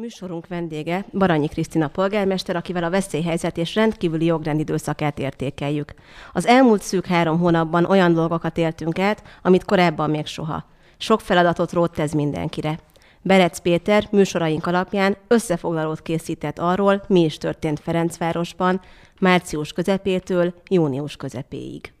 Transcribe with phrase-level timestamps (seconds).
[0.00, 5.94] Műsorunk vendége Baranyi Krisztina polgármester, akivel a veszélyhelyzet és rendkívüli jogrendi időszakát értékeljük.
[6.32, 10.64] Az elmúlt szűk három hónapban olyan dolgokat éltünk át, amit korábban még soha.
[10.98, 12.78] Sok feladatot rótt ez mindenkire.
[13.22, 18.80] Berec Péter műsoraink alapján összefoglalót készített arról, mi is történt Ferencvárosban
[19.20, 21.92] március közepétől június közepéig.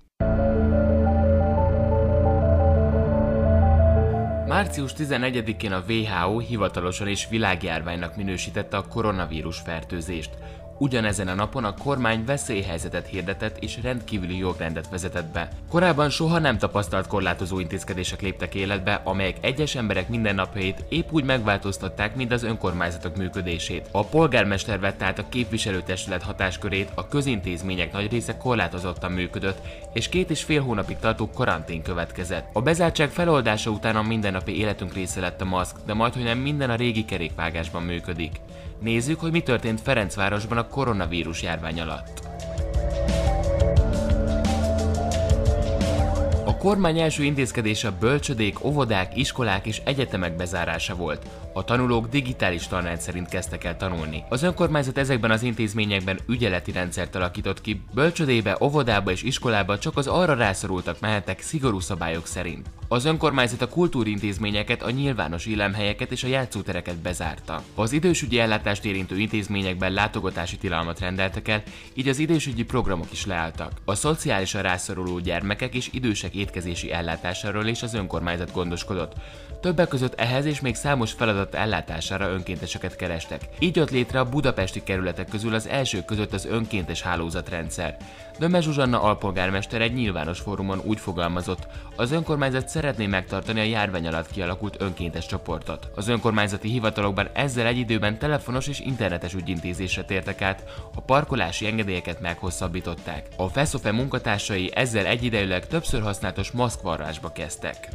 [4.48, 10.30] Március 11-én a WHO hivatalosan is világjárványnak minősítette a koronavírus fertőzést.
[10.78, 15.48] Ugyanezen a napon a kormány veszélyhelyzetet hirdetett és rendkívüli jogrendet vezetett be.
[15.70, 22.16] Korábban soha nem tapasztalt korlátozó intézkedések léptek életbe, amelyek egyes emberek mindennapjait épp úgy megváltoztatták,
[22.16, 23.88] mint az önkormányzatok működését.
[23.90, 29.58] A polgármester vett át a képviselőtestület hatáskörét, a közintézmények nagy része korlátozottan működött,
[29.92, 32.48] és két és fél hónapig tartó karantén következett.
[32.52, 36.38] A bezártság feloldása után a mindennapi életünk része lett a maszk, de majd, hogy nem
[36.38, 38.40] minden a régi kerékvágásban működik.
[38.80, 42.20] Nézzük, hogy mi történt Ferencvárosban a koronavírus járvány alatt.
[46.44, 51.26] A kormány első intézkedése a bölcsödék, óvodák, iskolák és egyetemek bezárása volt.
[51.58, 54.24] A tanulók digitális tanrendszerint kezdtek el tanulni.
[54.28, 60.06] Az önkormányzat ezekben az intézményekben ügyeleti rendszert alakított ki, bölcsödébe, óvodába és iskolába csak az
[60.06, 62.70] arra rászorultak mehettek szigorú szabályok szerint.
[62.88, 67.62] Az önkormányzat a kultúrintézményeket, a nyilvános illemhelyeket és a játszótereket bezárta.
[67.74, 71.62] Az idősügyi ellátást érintő intézményekben látogatási tilalmat rendeltek el,
[71.94, 73.72] így az idősügyi programok is leálltak.
[73.84, 79.12] A szociálisan rászoruló gyermekek és idősek étkezési ellátásáról is az önkormányzat gondoskodott.
[79.60, 83.48] Többek között ehhez és még számos feladat ellátására önkénteseket kerestek.
[83.58, 87.96] Így jött létre a budapesti kerületek közül az első között az önkéntes hálózatrendszer.
[88.38, 91.66] Döme Zsuzsanna alpolgármester egy nyilvános fórumon úgy fogalmazott,
[91.96, 95.88] az önkormányzat szeretné megtartani a járvány alatt kialakult önkéntes csoportot.
[95.94, 100.64] Az önkormányzati hivatalokban ezzel egy időben telefonos és internetes ügyintézésre tértek át,
[100.94, 103.28] a parkolási engedélyeket meghosszabbították.
[103.36, 107.88] A FESZOFE munkatársai ezzel egyidejűleg többször használatos maszkvarrásba kezdtek.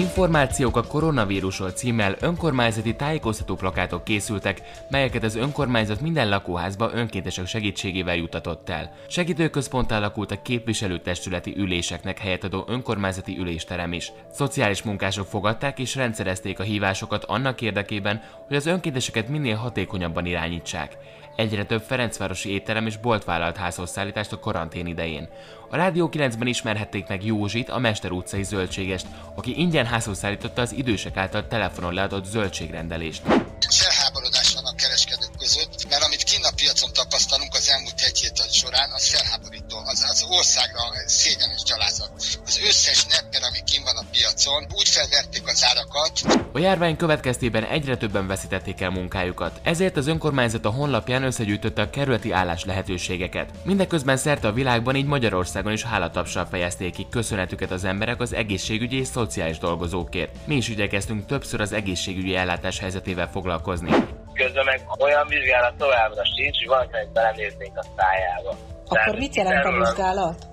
[0.00, 8.16] Információk a koronavírusról címmel önkormányzati tájékoztató plakátok készültek, melyeket az önkormányzat minden lakóházba önkéntesek segítségével
[8.16, 8.92] jutatott el.
[9.08, 14.12] Segítőközpont alakult a képviselőtestületi üléseknek helyet adó önkormányzati ülésterem is.
[14.32, 20.96] Szociális munkások fogadták és rendszerezték a hívásokat annak érdekében, hogy az önkénteseket minél hatékonyabban irányítsák.
[21.36, 25.28] Egyre több Ferencvárosi étterem és bolt vállalt házhozszállítást a karantén idején.
[25.72, 30.72] A Rádió 9-ben ismerhették meg Józsit, a Mester utcai zöldségest, aki ingyen házhoz szállította az
[30.72, 33.22] idősek által telefonon leadott zöldségrendelést.
[33.70, 38.52] Felháborodás van a kereskedők között, mert amit kinn a piacon tapasztalunk az elmúlt egy hét
[38.52, 39.49] során, az felháborító.
[39.72, 42.10] Az, az országra szégyen és gyalázat.
[42.46, 46.12] Az összes nepper, ami kinn van a piacon, úgy felverték az árakat.
[46.52, 49.60] A járvány következtében egyre többen veszítették el munkájukat.
[49.62, 53.50] Ezért az önkormányzat a honlapján összegyűjtötte a kerületi állás lehetőségeket.
[53.62, 58.98] Mindeközben szerte a világban, így Magyarországon is hálatapsal fejezték ki köszönetüket az emberek az egészségügyi
[58.98, 60.46] és szociális dolgozókért.
[60.46, 63.90] Mi is igyekeztünk többször az egészségügyi ellátás helyzetével foglalkozni.
[64.34, 68.56] Közben meg olyan vizsgálat továbbra sincs, hogy valakinek belenéznénk a szájába.
[68.90, 70.46] Akkor mit jelent a vizsgálat?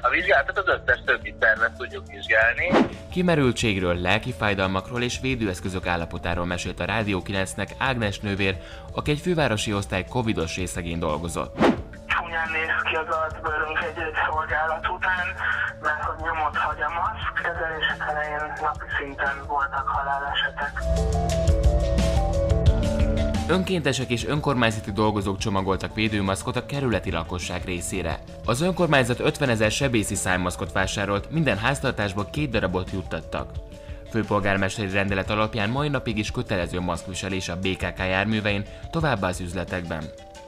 [0.00, 2.88] A vizsgálatot az összes többi szervet tudjuk vizsgálni.
[3.10, 8.56] Kimerültségről, lelki fájdalmakról és védőeszközök állapotáról mesélt a Rádió 9-nek Ágnes nővér,
[8.94, 11.56] aki egy fővárosi osztály covidos részegén dolgozott.
[12.06, 15.26] Csúnyán néz ki az arcbőrünk egy-egy szolgálat után,
[15.82, 17.42] mert hogy nyomot hagy a maszk.
[17.42, 20.72] Kezelések elején napi szinten voltak halálesetek.
[23.48, 28.18] Önkéntesek és önkormányzati dolgozók csomagoltak védőmaszkot a kerületi lakosság részére.
[28.44, 33.50] Az önkormányzat 50 ezer sebészi szájmaszkot vásárolt, minden háztartásba két darabot juttattak.
[34.10, 40.04] Főpolgármesteri rendelet alapján mai napig is kötelező maszkviselés a BKK járművein, továbbá az üzletekben.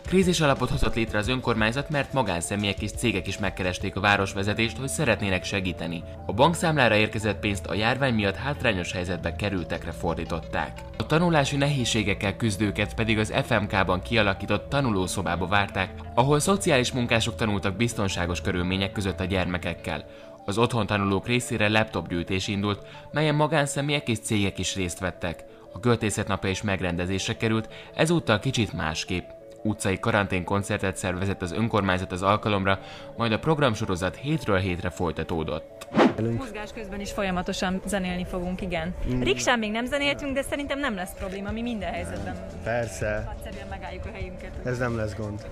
[0.09, 4.89] Krízis alapot hozott létre az önkormányzat, mert magánszemélyek és cégek is megkeresték a városvezetést, hogy
[4.89, 6.03] szeretnének segíteni.
[6.27, 10.81] A bankszámlára érkezett pénzt a járvány miatt hátrányos helyzetbe kerültekre fordították.
[10.99, 18.41] A tanulási nehézségekkel küzdőket pedig az FMK-ban kialakított tanulószobába várták, ahol szociális munkások tanultak biztonságos
[18.41, 20.05] körülmények között a gyermekekkel.
[20.45, 25.45] Az otthon tanulók részére laptopgyűjtés indult, melyen magánszemélyek és cégek is részt vettek.
[25.73, 32.79] A költészetnapja is megrendezésre került, ezúttal kicsit másképp utcai karanténkoncertet szervezett az önkormányzat az alkalomra,
[33.17, 35.89] majd a programsorozat hétről hétre folytatódott.
[36.37, 38.95] Mozgás közben is folyamatosan zenélni fogunk, igen.
[39.15, 39.21] Mm.
[39.21, 42.37] Riksán még nem zenéltünk, de szerintem nem lesz probléma, mi minden helyzetben.
[42.63, 43.37] Persze.
[43.37, 44.51] Egyszerűen megálljuk a helyünket.
[44.65, 45.47] Ez nem lesz gond.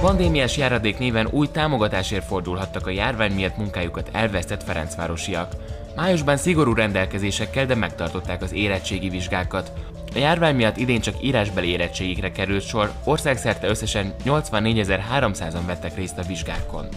[0.00, 5.52] Pandémiás járadék néven új támogatásért fordulhattak a járvány miatt munkájukat elvesztett Ferencvárosiak.
[5.96, 9.72] Májusban szigorú rendelkezésekkel, de megtartották az érettségi vizsgákat.
[10.14, 16.22] A járvány miatt idén csak írásbeli érettségikre került sor, országszerte összesen 84.300-an vettek részt a
[16.22, 16.88] vizsgákon.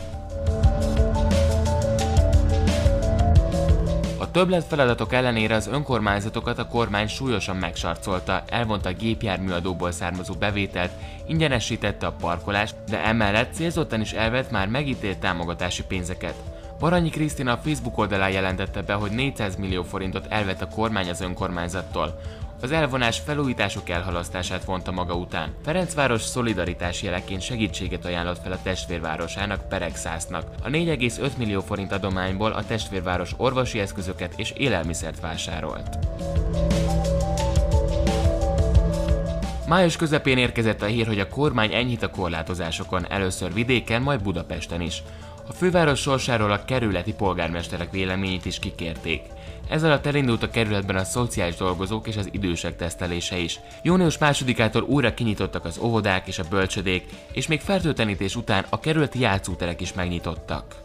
[4.17, 10.91] A többlet feladatok ellenére az önkormányzatokat a kormány súlyosan megsarcolta, elvonta a gépjárműadóból származó bevételt,
[11.27, 16.35] ingyenesítette a parkolást, de emellett célzottan is elvett már megítélt támogatási pénzeket.
[16.79, 21.21] Baranyi Krisztina a Facebook oldalán jelentette be, hogy 400 millió forintot elvett a kormány az
[21.21, 22.19] önkormányzattól.
[22.63, 25.53] Az elvonás felújítások elhalasztását vonta maga után.
[25.63, 30.45] Ferencváros szolidaritás jeleként segítséget ajánlott fel a testvérvárosának Peregszásznak.
[30.61, 35.97] A 4,5 millió forint adományból a testvérváros orvosi eszközöket és élelmiszert vásárolt.
[39.67, 44.81] Május közepén érkezett a hír, hogy a kormány enyhít a korlátozásokon, először vidéken, majd Budapesten
[44.81, 45.03] is.
[45.47, 49.21] A főváros sorsáról a kerületi polgármesterek véleményét is kikérték.
[49.73, 53.59] Ez alatt elindult a kerületben a szociális dolgozók és az idősek tesztelése is.
[53.83, 59.19] Június másodikától újra kinyitottak az óvodák és a bölcsödék, és még fertőtlenítés után a kerületi
[59.19, 60.75] játszóterek is megnyitottak.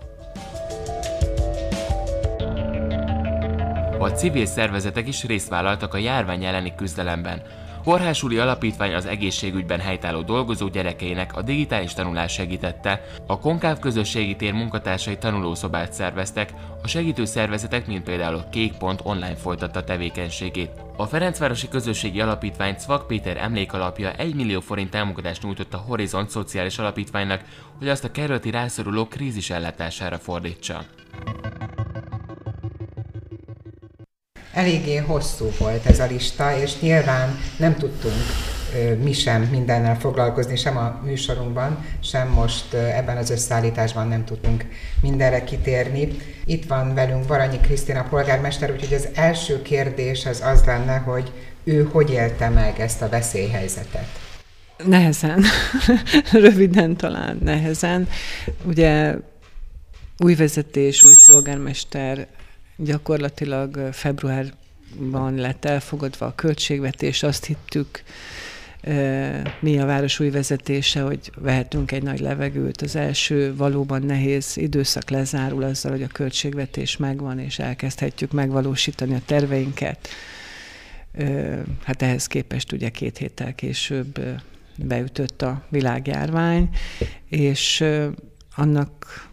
[3.99, 7.43] A civil szervezetek is részt vállaltak a járvány elleni küzdelemben.
[7.89, 14.53] Kórhásuli Alapítvány az egészségügyben helytálló dolgozó gyerekeinek a digitális tanulás segítette, a Konkáv közösségi tér
[14.53, 16.53] munkatársai tanulószobát szerveztek,
[16.83, 20.71] a segítő szervezetek, mint például a Kék online folytatta tevékenységét.
[20.97, 26.79] A Ferencvárosi Közösségi Alapítvány Cvak Péter emlékalapja 1 millió forint támogatást nyújtott a Horizont Szociális
[26.79, 27.45] Alapítványnak,
[27.79, 30.85] hogy azt a kerületi rászoruló krízis ellátására fordítsa.
[34.53, 38.23] Eléggé hosszú volt ez a lista, és nyilván nem tudtunk
[39.03, 44.65] mi sem mindennel foglalkozni, sem a műsorunkban, sem most ebben az összeállításban nem tudtunk
[45.01, 46.09] mindenre kitérni.
[46.45, 51.33] Itt van velünk Baranyi Krisztina polgármester, úgyhogy az első kérdés az az lenne, hogy
[51.65, 54.09] ő hogy élte meg ezt a veszélyhelyzetet?
[54.85, 55.45] Nehezen,
[56.33, 58.09] röviden talán nehezen.
[58.65, 59.15] Ugye
[60.19, 62.27] új vezetés, új polgármester,
[62.79, 68.03] gyakorlatilag februárban lett elfogadva a költségvetés, azt hittük,
[69.61, 72.83] mi a város új vezetése, hogy vehetünk egy nagy levegőt.
[72.83, 79.23] Az első valóban nehéz időszak lezárul azzal, hogy a költségvetés megvan, és elkezdhetjük megvalósítani a
[79.27, 80.09] terveinket.
[81.85, 84.21] Hát ehhez képest ugye két héttel később
[84.77, 86.69] beütött a világjárvány,
[87.29, 87.85] és
[88.57, 89.28] annak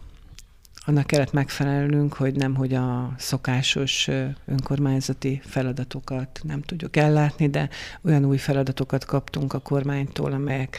[0.86, 4.08] annak kellett megfelelnünk, hogy nem, hogy a szokásos
[4.44, 7.68] önkormányzati feladatokat nem tudjuk ellátni, de
[8.02, 10.78] olyan új feladatokat kaptunk a kormánytól, amelyek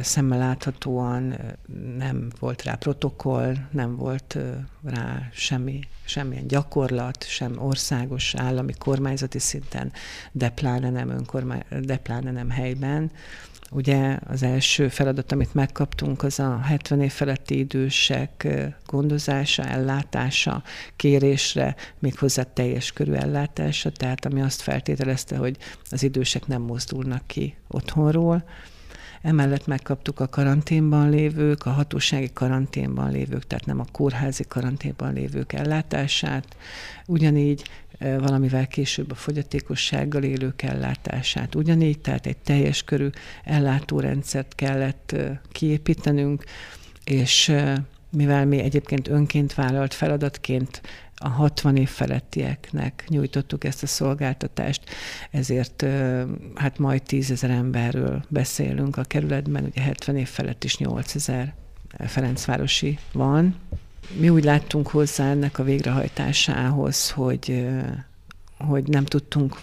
[0.00, 1.34] szemmel láthatóan
[1.98, 4.38] nem volt rá protokoll, nem volt
[4.84, 9.92] rá semmi, semmilyen gyakorlat, sem országos állami kormányzati szinten,
[10.32, 13.10] de pláne nem, önkormány, de pláne nem helyben
[13.74, 18.48] Ugye az első feladat, amit megkaptunk, az a 70 év feletti idősek
[18.86, 20.62] gondozása, ellátása,
[20.96, 25.56] kérésre, méghozzá teljes körű ellátása, tehát ami azt feltételezte, hogy
[25.90, 28.44] az idősek nem mozdulnak ki otthonról.
[29.22, 35.52] Emellett megkaptuk a karanténban lévők, a hatósági karanténban lévők, tehát nem a kórházi karanténban lévők
[35.52, 36.56] ellátását.
[37.06, 37.68] Ugyanígy
[38.18, 41.54] valamivel később a fogyatékossággal élők ellátását.
[41.54, 43.08] Ugyanígy, tehát egy teljes körű
[43.44, 45.16] ellátórendszert kellett
[45.52, 46.44] kiépítenünk,
[47.04, 47.54] és
[48.10, 50.80] mivel mi egyébként önként vállalt feladatként
[51.16, 54.82] a 60 év felettieknek nyújtottuk ezt a szolgáltatást,
[55.30, 55.86] ezért
[56.54, 61.54] hát majd 10 ezer emberről beszélünk a kerületben, ugye 70 év felett is 8 ezer
[61.98, 63.56] Ferencvárosi van,
[64.18, 67.66] mi úgy láttunk hozzá ennek a végrehajtásához, hogy,
[68.58, 69.60] hogy nem tudtunk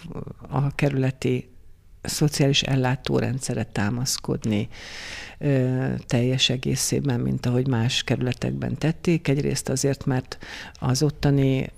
[0.48, 1.50] a kerületi
[2.02, 4.68] szociális ellátórendszeret támaszkodni
[6.06, 9.28] teljes egészében, mint ahogy más kerületekben tették.
[9.28, 10.38] Egyrészt azért, mert
[10.78, 11.70] az ottani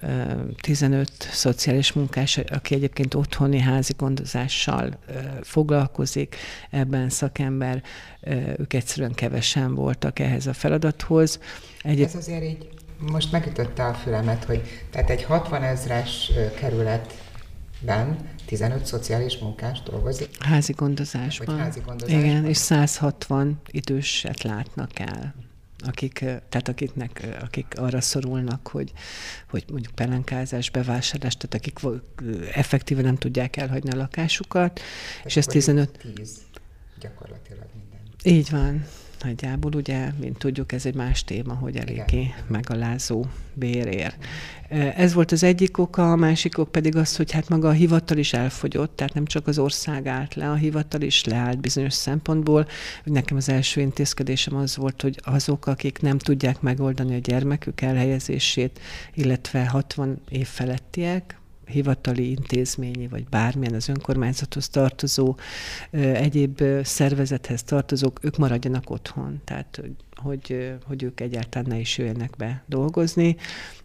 [0.61, 4.99] 15 szociális munkás, aki egyébként otthoni házi gondozással
[5.42, 6.37] foglalkozik,
[6.71, 7.83] ebben szakember,
[8.59, 11.38] ők egyszerűen kevesen voltak ehhez a feladathoz.
[11.84, 12.06] Egyéb...
[12.06, 19.38] Ez azért így most megütötte a fülemet, hogy tehát egy 60 ezres kerületben 15 szociális
[19.38, 20.28] munkás dolgozik.
[20.38, 21.58] Házi gondozásban.
[21.58, 22.24] házi gondozásban.
[22.24, 25.34] Igen, és 160 időset látnak el
[25.86, 28.92] akik, tehát akiknek, akik arra szorulnak, hogy,
[29.50, 31.78] hogy mondjuk pelenkázás, bevásárlás, tehát akik
[32.54, 36.00] effektíve nem tudják elhagyni a lakásukat, és, és ez 15...
[36.16, 36.42] 10
[37.00, 38.00] gyakorlatilag minden.
[38.22, 38.86] Így van.
[39.25, 44.14] Nagyjából, ugye, mint tudjuk, ez egy más téma, hogy eléggé megalázó bérér.
[44.97, 48.19] Ez volt az egyik oka, a másik ok pedig az, hogy hát maga a hivatal
[48.19, 52.66] is elfogyott, tehát nem csak az ország állt le, a hivatal is leállt bizonyos szempontból.
[53.04, 58.81] Nekem az első intézkedésem az volt, hogy azok, akik nem tudják megoldani a gyermekük elhelyezését,
[59.14, 65.37] illetve 60 év felettiek, hivatali intézményi, vagy bármilyen az önkormányzathoz tartozó,
[65.90, 69.40] egyéb szervezethez tartozók, ők maradjanak otthon.
[69.44, 69.83] Tehát,
[70.16, 73.37] hogy, hogy ők egyáltalán ne is jöjjenek be dolgozni.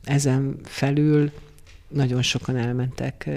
[0.03, 1.31] Ezen felül
[1.88, 3.29] nagyon sokan elmentek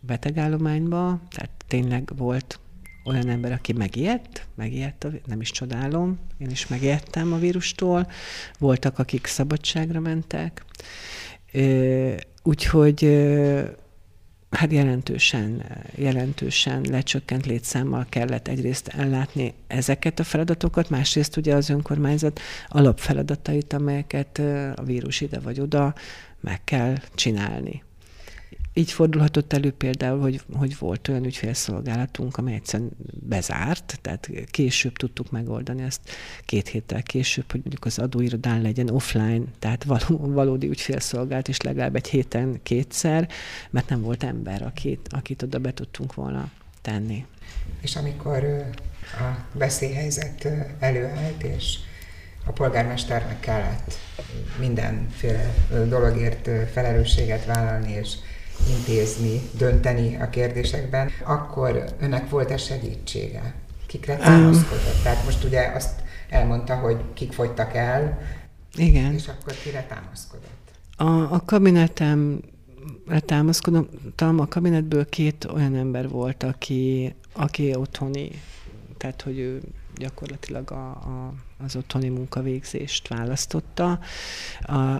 [0.00, 2.58] betegállományba, tehát tényleg volt
[3.04, 8.10] olyan ember, aki megijedt, megijedt, nem is csodálom, én is megijedtem a vírustól,
[8.58, 10.64] voltak, akik szabadságra mentek,
[12.46, 13.26] Úgyhogy
[14.50, 22.40] hát jelentősen, jelentősen lecsökkent létszámmal kellett egyrészt ellátni ezeket a feladatokat, másrészt ugye az önkormányzat
[22.68, 24.38] alapfeladatait, amelyeket
[24.76, 25.94] a vírus ide vagy oda
[26.40, 27.82] meg kell csinálni.
[28.78, 35.30] Így fordulhatott elő például, hogy, hogy volt olyan ügyfélszolgálatunk, amely egyszerűen bezárt, tehát később tudtuk
[35.30, 36.00] megoldani ezt
[36.44, 41.96] két héttel később, hogy mondjuk az adóirodán legyen offline, tehát való, valódi ügyfélszolgálat is legalább
[41.96, 43.28] egy héten kétszer,
[43.70, 46.50] mert nem volt ember, akit, akit oda be tudtunk volna
[46.82, 47.26] tenni.
[47.80, 48.44] És amikor
[49.02, 51.78] a veszélyhelyzet előállt, és
[52.44, 53.98] a polgármesternek kellett
[54.58, 55.54] mindenféle
[55.88, 58.14] dologért felelősséget vállalni, és
[58.68, 63.54] intézni, dönteni a kérdésekben, akkor önnek volt-e segítsége?
[63.86, 65.02] Kikre támaszkodott?
[65.02, 68.18] Tehát most ugye azt elmondta, hogy kik fogytak el,
[68.76, 69.12] igen.
[69.14, 70.70] és akkor kire támaszkodott?
[70.96, 72.40] A, a kabinetem
[73.20, 78.30] támaszkodtam, a kabinetből két olyan ember volt, aki, aki otthoni,
[78.96, 79.60] tehát hogy ő
[79.94, 81.34] gyakorlatilag a, a,
[81.64, 83.98] az otthoni munkavégzést választotta.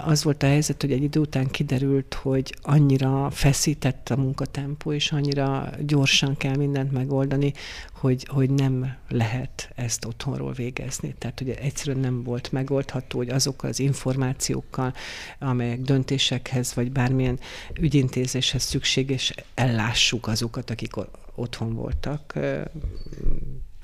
[0.04, 5.12] Az volt a helyzet, hogy egy idő után kiderült, hogy annyira feszített a munkatempó, és
[5.12, 7.52] annyira gyorsan kell mindent megoldani,
[7.92, 11.14] hogy, hogy nem lehet ezt otthonról végezni.
[11.18, 14.94] Tehát ugye egyszerűen nem volt megoldható, hogy azokkal az információkkal,
[15.38, 17.38] amelyek döntésekhez, vagy bármilyen
[17.80, 20.92] ügyintézéshez szükséges, ellássuk azokat, akik
[21.34, 22.38] otthon voltak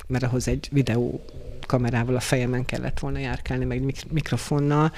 [0.07, 1.25] mert ahhoz egy videó
[1.65, 4.91] kamerával a fejemen kellett volna járkálni, meg mik- mikrofonnal,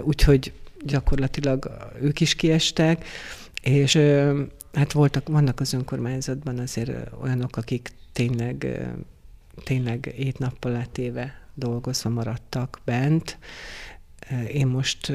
[0.00, 0.52] úgyhogy
[0.84, 1.70] gyakorlatilag
[2.00, 3.06] ők is kiestek,
[3.62, 3.96] és
[4.72, 6.90] hát voltak, vannak az önkormányzatban azért
[7.22, 8.80] olyanok, akik tényleg,
[9.64, 10.86] tényleg ét nappal
[11.54, 13.38] dolgozva maradtak bent.
[14.52, 15.12] Én most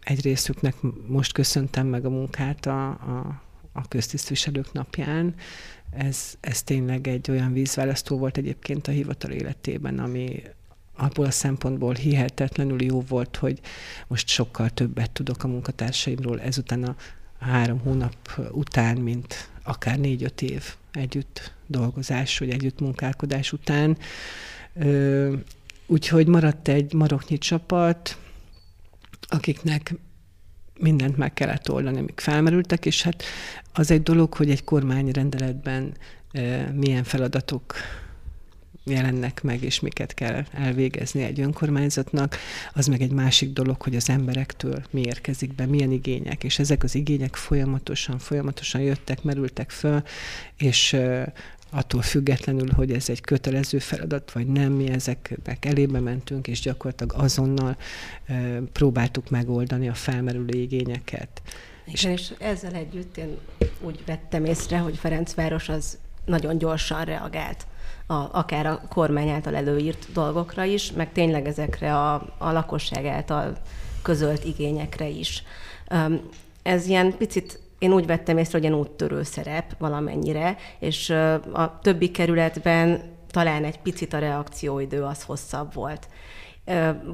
[0.00, 0.74] egy részüknek
[1.06, 3.42] most köszöntem meg a munkát a, a,
[3.72, 5.34] a köztisztviselők napján,
[5.96, 10.42] ez, ez tényleg egy olyan vízválasztó volt egyébként a hivatal életében, ami
[10.96, 13.60] abból a szempontból hihetetlenül jó volt, hogy
[14.06, 16.96] most sokkal többet tudok a munkatársaimról ezután a
[17.38, 18.16] három hónap
[18.50, 23.96] után, mint akár négy-öt év együtt dolgozás, vagy együtt munkálkodás után.
[25.86, 28.18] Úgyhogy maradt egy maroknyi csapat,
[29.28, 29.94] akiknek
[30.78, 33.22] mindent meg kellett oldani, amik felmerültek, és hát
[33.72, 35.94] az egy dolog, hogy egy kormányrendeletben
[36.72, 37.74] milyen feladatok
[38.84, 42.36] jelennek meg, és miket kell elvégezni egy önkormányzatnak,
[42.72, 46.82] az meg egy másik dolog, hogy az emberektől mi érkezik be, milyen igények, és ezek
[46.82, 50.02] az igények folyamatosan, folyamatosan jöttek, merültek föl,
[50.56, 50.96] és
[51.74, 57.14] attól függetlenül, hogy ez egy kötelező feladat, vagy nem, mi ezeknek elébe mentünk, és gyakorlatilag
[57.22, 57.76] azonnal
[58.26, 61.42] e, próbáltuk megoldani a felmerülő igényeket.
[61.84, 63.36] Igen, és, és ezzel együtt én
[63.80, 67.66] úgy vettem észre, hogy Ferencváros az nagyon gyorsan reagált,
[68.06, 73.56] a, akár a kormány által előírt dolgokra is, meg tényleg ezekre a, a lakosság által
[74.02, 75.42] közölt igényekre is.
[76.62, 81.10] Ez ilyen picit én úgy vettem észre, hogy ilyen úttörő szerep valamennyire, és
[81.52, 86.08] a többi kerületben talán egy picit a reakcióidő az hosszabb volt.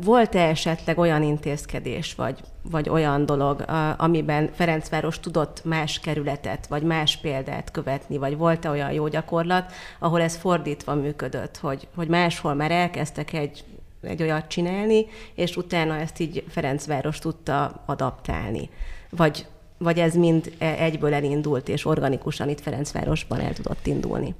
[0.02, 3.64] Volt-e esetleg olyan intézkedés, vagy, vagy olyan dolog,
[3.96, 10.20] amiben Ferencváros tudott más kerületet, vagy más példát követni, vagy volt-e olyan jó gyakorlat, ahol
[10.20, 13.64] ez fordítva működött, hogy, hogy máshol már elkezdtek egy,
[14.02, 18.70] egy olyat csinálni, és utána ezt így Ferencváros tudta adaptálni?
[19.10, 19.46] Vagy
[19.82, 24.34] vagy ez mind e, egyből elindult, és organikusan itt Ferencvárosban el tudott indulni?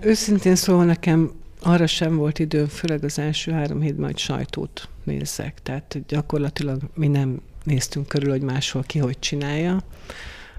[0.00, 1.32] Őszintén szólva nekem
[1.62, 5.62] arra sem volt időm, főleg az első három hétben, hogy sajtót nézzek.
[5.62, 9.82] Tehát gyakorlatilag mi nem néztünk körül, hogy máshol ki hogy csinálja,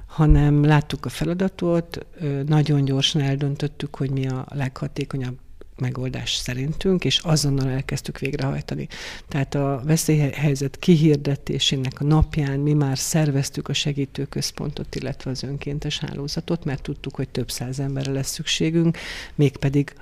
[0.06, 2.06] hanem láttuk a feladatot,
[2.46, 5.38] nagyon gyorsan eldöntöttük, hogy mi a leghatékonyabb
[5.80, 8.88] megoldás szerintünk, és azonnal elkezdtük végrehajtani.
[9.28, 16.66] Tehát a veszélyhelyzet kihirdetésének a napján mi már szerveztük a segítőközpontot, illetve az önkéntes hálózatot,
[16.66, 18.98] mert tudtuk, hogy több száz emberre lesz szükségünk,
[19.36, 19.94] mégpedig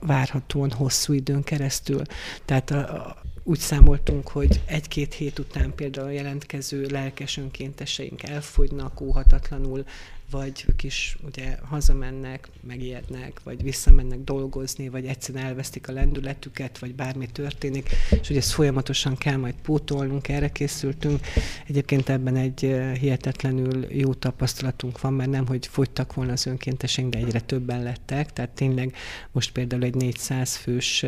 [0.00, 2.02] várhatóan hosszú időn keresztül.
[2.44, 3.16] Tehát a,
[3.48, 9.84] úgy számoltunk, hogy egy-két hét után például a jelentkező lelkes önkénteseink elfogynak óhatatlanul,
[10.30, 16.94] vagy ők is ugye hazamennek, megijednek, vagy visszamennek dolgozni, vagy egyszerűen elvesztik a lendületüket, vagy
[16.94, 17.88] bármi történik,
[18.20, 21.20] és hogy ezt folyamatosan kell majd pótolnunk, erre készültünk.
[21.66, 22.60] Egyébként ebben egy
[23.00, 28.32] hihetetlenül jó tapasztalatunk van, mert nem, hogy fogytak volna az önkénteseink, de egyre többen lettek,
[28.32, 28.94] tehát tényleg
[29.32, 31.04] most például egy 400 fős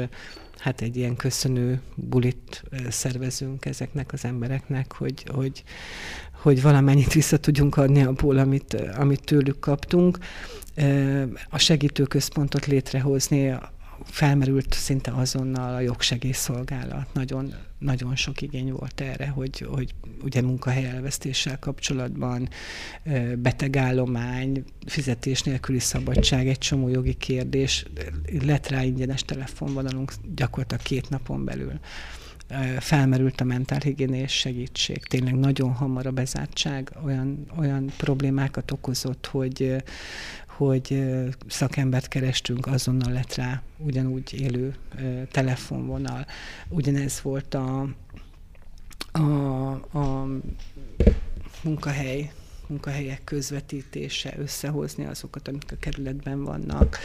[0.58, 5.64] hát egy ilyen köszönő bulit szervezünk ezeknek az embereknek, hogy, hogy,
[6.42, 10.18] hogy valamennyit vissza tudjunk adni abból, amit, amit tőlük kaptunk.
[11.50, 13.54] A segítőközpontot létrehozni
[14.04, 17.06] felmerült szinte azonnal a jogsegélyszolgálat.
[17.12, 22.48] Nagyon, nagyon sok igény volt erre, hogy, hogy ugye munkahelyelvesztéssel kapcsolatban
[23.36, 27.84] betegállomány, fizetés nélküli szabadság, egy csomó jogi kérdés,
[28.42, 31.72] lett rá ingyenes telefonvonalunk gyakorlatilag két napon belül
[32.78, 35.02] felmerült a mentálhigiénés segítség.
[35.02, 39.76] Tényleg nagyon hamar a bezártság olyan, olyan problémákat okozott, hogy,
[40.46, 41.04] hogy
[41.46, 44.74] szakembert kerestünk, azonnal lett rá ugyanúgy élő
[45.30, 46.26] telefonvonal.
[46.68, 47.88] Ugyanez volt a,
[49.12, 50.26] a, a
[51.62, 52.32] munkahely
[52.68, 56.98] munkahelyek közvetítése, összehozni azokat, amik a kerületben vannak.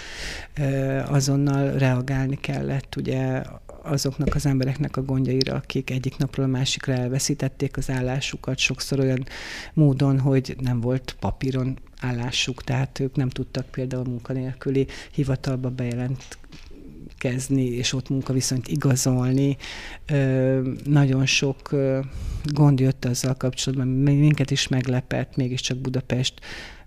[1.06, 3.42] Azonnal reagálni kellett ugye
[3.82, 9.26] azoknak az embereknek a gondjaira, akik egyik napról a másikra elveszítették az állásukat, sokszor olyan
[9.74, 16.42] módon, hogy nem volt papíron állásuk, tehát ők nem tudtak például munkanélküli hivatalba bejelentkezni,
[17.56, 19.58] és ott munkaviszonyt igazolni.
[20.84, 21.70] Nagyon sok
[22.44, 26.34] gond jött azzal kapcsolatban, minket is meglepett, mégiscsak Budapest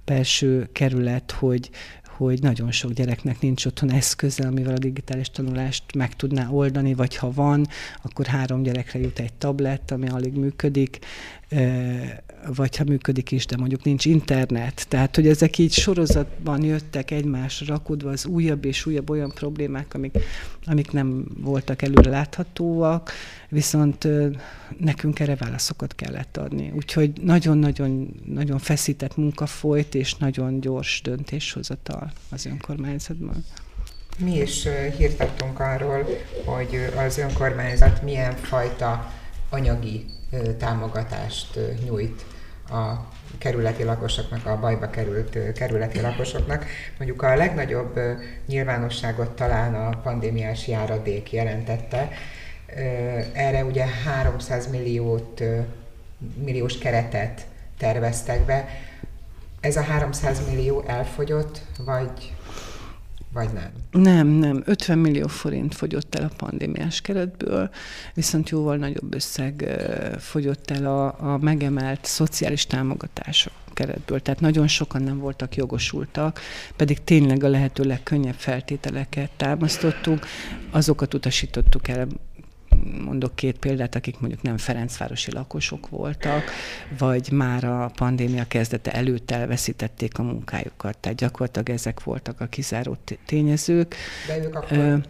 [0.05, 1.71] belső kerület, hogy,
[2.17, 7.17] hogy nagyon sok gyereknek nincs otthon eszköze, amivel a digitális tanulást meg tudná oldani, vagy
[7.17, 7.67] ha van,
[8.03, 10.99] akkor három gyerekre jut egy tablet, ami alig működik
[12.55, 14.87] vagy ha működik is, de mondjuk nincs internet.
[14.89, 20.19] Tehát, hogy ezek így sorozatban jöttek egymásra rakódva az újabb és újabb olyan problémák, amik,
[20.65, 23.13] amik nem voltak előre láthatóak,
[23.49, 24.09] viszont
[24.79, 26.73] nekünk erre válaszokat kellett adni.
[26.75, 33.45] Úgyhogy nagyon-nagyon nagyon feszített munka folyt, és nagyon gyors döntéshozatal az önkormányzatban.
[34.19, 35.25] Mi is hírt
[35.57, 36.07] arról,
[36.45, 36.69] hogy
[37.07, 39.13] az önkormányzat milyen fajta
[39.51, 40.05] anyagi
[40.59, 42.25] támogatást nyújt
[42.71, 46.65] a kerületi lakosoknak, a bajba került kerületi lakosoknak.
[46.99, 48.01] Mondjuk a legnagyobb
[48.47, 52.11] nyilvánosságot talán a pandémiás járadék jelentette.
[53.33, 55.43] Erre ugye 300 milliót,
[56.35, 57.47] milliós keretet
[57.79, 58.69] terveztek be.
[59.61, 62.33] Ez a 300 millió elfogyott, vagy
[63.37, 63.71] vagy nem?
[64.03, 64.63] Nem, nem.
[64.65, 67.71] 50 millió forint fogyott el a pandémiás keretből,
[68.15, 69.79] viszont jóval nagyobb összeg
[70.19, 74.21] fogyott el a, a megemelt szociális támogatások keretből.
[74.21, 76.41] Tehát nagyon sokan nem voltak jogosultak,
[76.77, 80.27] pedig tényleg a lehető legkönnyebb feltételeket támasztottunk,
[80.71, 82.07] azokat utasítottuk el
[83.05, 86.43] mondok két példát, akik mondjuk nem Ferencvárosi lakosok voltak,
[86.99, 90.99] vagy már a pandémia kezdete előtt elveszítették a munkájukat.
[90.99, 92.97] Tehát gyakorlatilag ezek voltak a kizáró
[93.27, 93.95] tényezők.
[94.27, 95.01] De ők akkor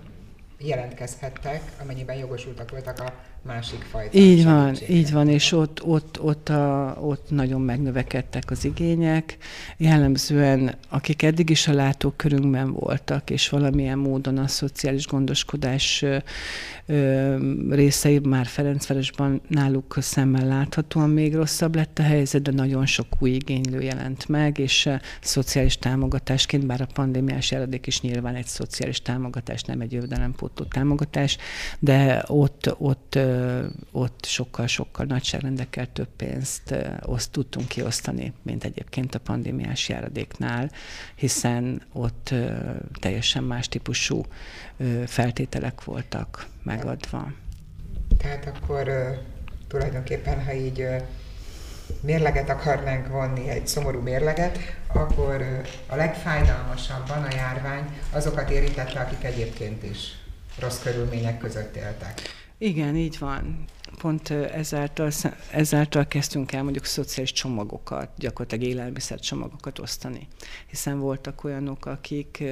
[0.59, 3.13] jelentkezhettek, amennyiben jogosultak voltak a
[3.47, 8.65] másik fajta Így van, így van, és ott, ott, ott, a, ott nagyon megnövekedtek az
[8.65, 9.37] igények.
[9.77, 16.17] Jellemzően, akik eddig is a látókörünkben voltak, és valamilyen módon a szociális gondoskodás ö,
[16.87, 17.37] ö,
[17.71, 23.31] részei már Ferencvárosban náluk szemmel láthatóan még rosszabb lett a helyzet, de nagyon sok új
[23.31, 24.89] igénylő jelent meg, és
[25.21, 31.37] szociális támogatásként, bár a pandémiás eredék is nyilván egy szociális támogatás, nem egy jövedelempótló támogatás,
[31.79, 33.19] de ott, ott
[33.93, 40.71] ott sokkal-sokkal nagyságrendekkel több pénzt oszt, tudtunk kiosztani, mint egyébként a pandémiás járadéknál,
[41.15, 42.35] hiszen ott
[43.01, 44.23] teljesen más típusú
[45.07, 47.33] feltételek voltak megadva.
[48.19, 48.91] Tehát akkor
[49.69, 50.87] tulajdonképpen, ha így
[52.01, 59.83] mérleget akarnánk vonni, egy szomorú mérleget, akkor a legfájdalmasabban a járvány azokat érintette, akik egyébként
[59.83, 60.19] is
[60.59, 62.36] rossz körülmények között éltek.
[62.59, 63.65] Igen, így van.
[63.99, 65.11] pont ezáltal,
[65.51, 70.29] ezáltal kezdtünk el mondjuk szociális csomagokat, gyakorlatilag élelmiszer csomagokat osztani.
[70.67, 72.45] Hiszen voltak olyanok, akik,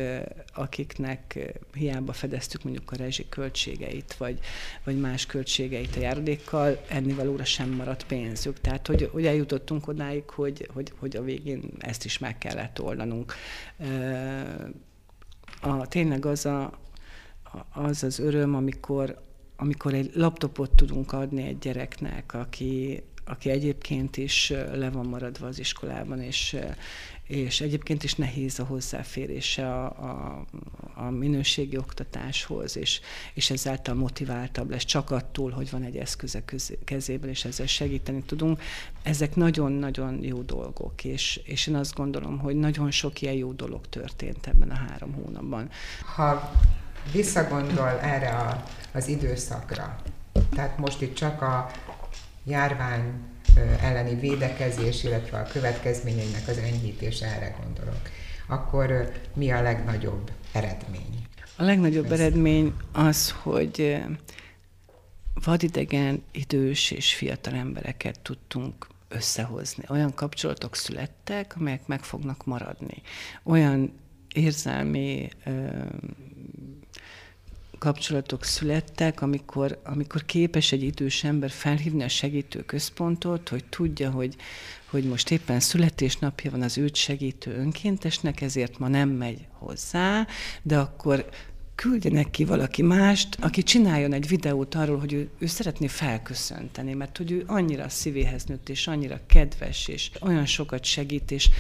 [0.55, 1.39] akiknek
[1.75, 4.39] hiába fedeztük mondjuk a rezsi költségeit, vagy,
[4.85, 8.61] vagy más költségeit a járulékkal, ennivalóra sem maradt pénzük.
[8.61, 13.35] Tehát, hogy, hogy eljutottunk odáig, hogy, hogy, hogy a végén ezt is meg kellett oldanunk.
[15.61, 16.79] A, tényleg az a,
[17.73, 19.23] az az öröm, amikor,
[19.57, 25.59] amikor egy laptopot tudunk adni egy gyereknek, aki, aki egyébként is le van maradva az
[25.59, 26.57] iskolában, és,
[27.27, 30.45] és egyébként is nehéz a hozzáférése a, a,
[30.95, 33.01] a minőségi oktatáshoz, és,
[33.35, 36.45] és ezáltal motiváltabb lesz csak attól, hogy van egy eszköze
[36.85, 38.63] kezében, és ezzel segíteni tudunk.
[39.03, 43.89] Ezek nagyon-nagyon jó dolgok, és, és én azt gondolom, hogy nagyon sok ilyen jó dolog
[43.89, 45.71] történt ebben a három hónapban.
[46.17, 46.53] Ha
[47.13, 49.97] visszagondol erre a, az időszakra,
[50.55, 51.71] tehát most itt csak a
[52.45, 53.13] járvány
[53.81, 58.09] elleni védekezés, illetve a következményeinek az enyhítése erre gondolok,
[58.47, 61.27] akkor mi a legnagyobb eredmény?
[61.57, 62.21] A legnagyobb Ez...
[62.21, 64.03] eredmény az, hogy
[65.45, 69.85] vadidegen, idős és fiatal embereket tudtunk összehozni.
[69.89, 73.03] Olyan kapcsolatok születtek, amelyek meg fognak maradni.
[73.43, 73.93] Olyan
[74.35, 75.29] érzelmi
[77.85, 84.37] kapcsolatok születtek, amikor, amikor képes egy idős ember felhívni a segítő központot, hogy tudja, hogy,
[84.91, 90.27] hogy most éppen születésnapja van az őt segítő önkéntesnek, ezért ma nem megy hozzá,
[90.63, 91.29] de akkor
[91.75, 97.17] küldjenek ki valaki mást, aki csináljon egy videót arról, hogy ő, ő szeretné felköszönteni, mert
[97.17, 101.51] hogy ő annyira szívéhez nőtt, és annyira kedves, és olyan sokat segít, és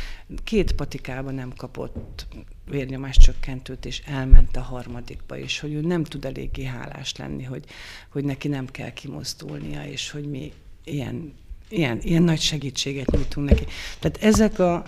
[0.44, 2.26] két patikában nem kapott
[2.70, 7.64] vérnyomás csökkentőt, és elment a harmadikba, és hogy ő nem tud eléggé hálás lenni, hogy,
[8.08, 10.52] hogy neki nem kell kimozdulnia, és hogy mi
[10.84, 11.32] ilyen,
[11.68, 13.64] ilyen, ilyen nagy segítséget nyújtunk neki.
[13.98, 14.84] Tehát ezek a,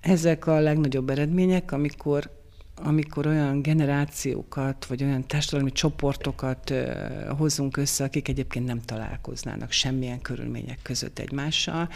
[0.00, 2.30] ezek a legnagyobb eredmények, amikor
[2.78, 6.72] amikor olyan generációkat, vagy olyan társadalmi csoportokat
[7.36, 11.88] hozunk össze, akik egyébként nem találkoznának semmilyen körülmények között egymással,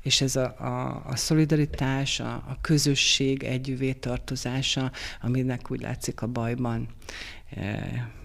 [0.00, 4.92] és ez a, a, a szolidaritás, a, a közösség együvé tartozása,
[5.22, 6.88] aminek úgy látszik a bajban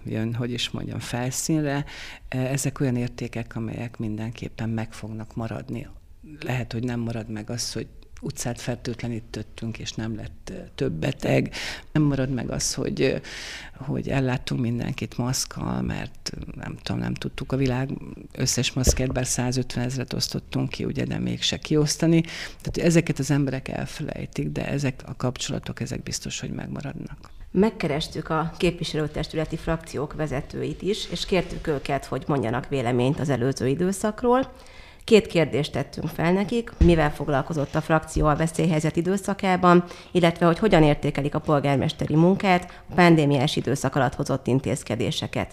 [0.04, 1.84] jön, hogy is mondjam, felszínre,
[2.28, 5.88] ezek olyan értékek, amelyek mindenképpen meg fognak maradni.
[6.40, 7.86] Lehet, hogy nem marad meg az, hogy
[8.20, 11.54] utcát fertőtlenítettünk, és nem lett több beteg.
[11.92, 13.20] Nem marad meg az, hogy,
[13.76, 17.90] hogy elláttunk mindenkit maszkkal, mert nem tudom, nem tudtuk a világ
[18.32, 22.20] összes maszkert, bár 150 ezeret osztottunk ki, ugye, de mégse kiosztani.
[22.60, 27.30] Tehát ezeket az emberek elfelejtik, de ezek a kapcsolatok, ezek biztos, hogy megmaradnak.
[27.52, 34.52] Megkerestük a képviselőtestületi frakciók vezetőit is, és kértük őket, hogy mondjanak véleményt az előző időszakról.
[35.10, 40.82] Két kérdést tettünk fel nekik, mivel foglalkozott a frakció a veszélyhelyzet időszakában, illetve hogy hogyan
[40.82, 45.50] értékelik a polgármesteri munkát, a pandémiás időszak alatt hozott intézkedéseket.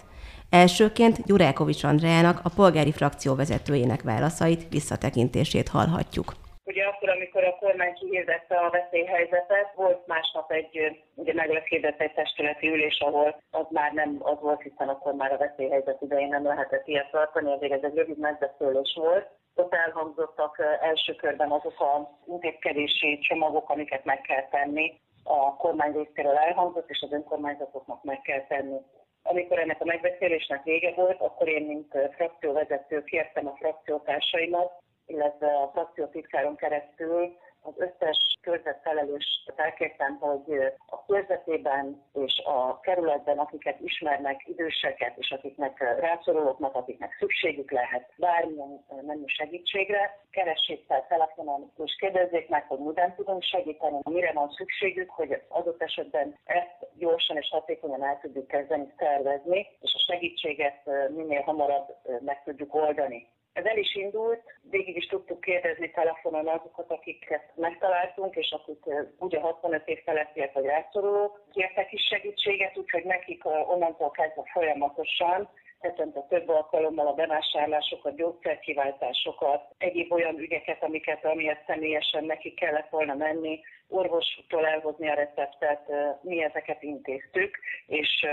[0.50, 6.28] Elsőként Gyurákovics Andreának, a polgári frakció vezetőjének válaszait, visszatekintését hallhatjuk.
[6.64, 12.04] Ugye akkor, amikor a kormány kihirdette a veszélyhelyzetet, volt másnap egy, ugye meg lesz hirdette
[12.04, 16.28] egy testületi ülés, ahol az már nem az volt, hiszen akkor már a veszélyhelyzet idején
[16.28, 19.26] nem lehetett ilyet tartani, azért ez egy rövid megbeszélés volt.
[19.58, 25.00] Ott elhangzottak első körben azok az intézkedési csomagok, amiket meg kell tenni.
[25.22, 28.78] A kormány részéről elhangzott, és az önkormányzatoknak meg kell tenni.
[29.22, 34.72] Amikor ennek a megbeszélésnek vége volt, akkor én, mint frakcióvezető kértem a frakciótársaimat,
[35.06, 43.80] illetve a frakciótitkáron keresztül az összes körzetfelelős felkértem, hogy a körzetében és a kerületben, akiket
[43.80, 51.96] ismernek, időseket, és akiknek rászorulóknak, akiknek szükségük lehet bármilyen menü segítségre, keressék fel telefonon, és
[51.98, 57.48] kérdezzék meg, hogy miben tudunk segíteni, mire van szükségük, hogy adott esetben ezt gyorsan és
[57.50, 63.28] hatékonyan el tudjuk kezdeni szervezni, és a segítséget minél hamarabb meg tudjuk oldani.
[63.58, 68.84] Ez el is indult, végig is tudtuk kérdezni telefonon azokat, akiket megtaláltunk, és akik
[69.18, 75.48] ugye 65 év felettiek vagy rászorulók, kértek is segítséget, úgyhogy nekik onnantól kezdve folyamatosan
[75.80, 83.14] hetente több alkalommal a bevásárlásokat, gyógyszerkiváltásokat, egyéb olyan ügyeket, amiket amiért személyesen neki kellett volna
[83.14, 85.80] menni, orvostól elhozni a receptet,
[86.20, 88.26] mi ezeket intéztük, és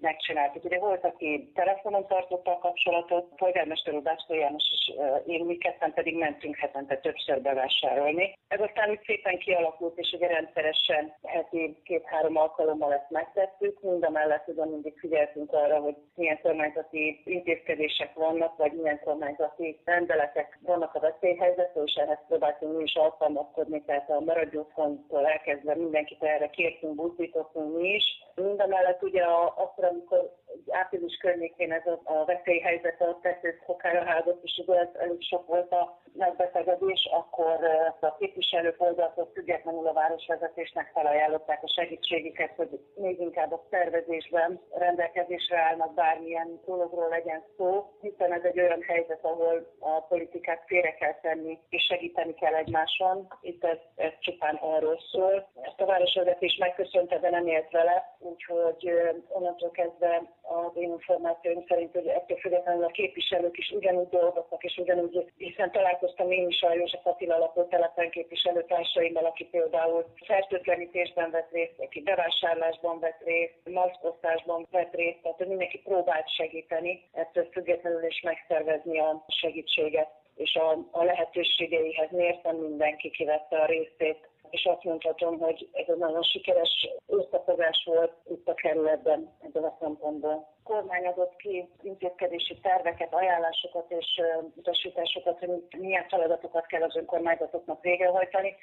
[0.00, 0.64] megcsináltuk.
[0.64, 4.80] Ugye volt, aki telefonon tartotta a kapcsolatot, polgármester úr Bácska János is
[5.26, 8.38] én mi aztán pedig mentünk hetente többször bevásárolni.
[8.48, 13.80] Ez aztán úgy szépen kialakult, és ugye rendszeresen heti két-három alkalommal ezt megtettük.
[13.82, 19.80] Mind a mellett tudom, mindig figyeltünk arra, hogy milyen kormányzati intézkedések vannak, vagy milyen kormányzati
[19.84, 24.56] rendeletek vannak a veszélyhelyzetben, és ehhez próbáltunk mi is alkalmazkodni, tehát a maradj
[25.00, 28.04] otthontól elkezdve mindenkit erre kértünk, buzdítottunk mi is.
[28.34, 34.44] Mind a mellett ugye akkor, amikor április környékén ez a, a veszélyhelyzet a tetőfokára hágott,
[34.44, 37.58] és ugye ez elég sok volt a megbetegedés, akkor
[38.00, 45.58] a képviselők oldaltól függetlenül a városvezetésnek felajánlották a segítségüket, hogy még inkább a szervezésben rendelkezésre
[45.58, 51.14] állnak bármilyen dologról legyen szó, hiszen ez egy olyan helyzet, ahol a politikát félre kell
[51.20, 53.28] tenni, és segíteni kell egymáson.
[53.40, 55.48] Itt ez, ez csupán arról szól.
[55.60, 58.92] Ezt a városvezetés megköszönte, de nem élt vele, úgyhogy
[59.28, 64.76] onnantól kezdve az én információim szerint, hogy ettől függetlenül a képviselők is ugyanúgy dolgoztak, és
[64.76, 71.78] ugyanúgy, hiszen találkoztam én is a József Attila lakótelepen képviselőtársaimmal, aki például fertőtlenítésben vett részt,
[71.78, 78.98] aki bevásárlásban vett részt, maszkosztásban vett részt, tehát mindenki próbált segíteni, ettől függetlenül is megszervezni
[78.98, 85.68] a segítséget és a, a lehetőségeihez mérten mindenki kivette a részét és azt mondhatom, hogy
[85.72, 90.32] ez egy nagyon sikeres összefogás volt itt a kerületben ebből a szempontból.
[90.32, 94.20] A kormány adott ki intézkedési terveket, ajánlásokat és
[94.54, 98.56] utasításokat, hogy milyen feladatokat kell az önkormányzatoknak végrehajtani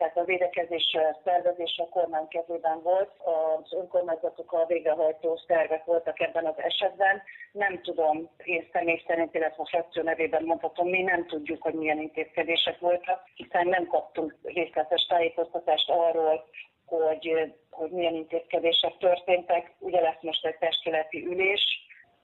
[0.00, 6.46] tehát a védekezés szervezése a kormány kezében volt, az önkormányzatok a végrehajtó szervek voltak ebben
[6.46, 7.22] az esetben.
[7.52, 11.98] Nem tudom, én személy szerint, illetve a frakció nevében mondhatom, mi nem tudjuk, hogy milyen
[12.00, 16.44] intézkedések voltak, hiszen nem kaptunk részletes tájékoztatást arról,
[16.86, 19.72] hogy, hogy milyen intézkedések történtek.
[19.78, 21.62] Ugye lesz most egy testületi ülés,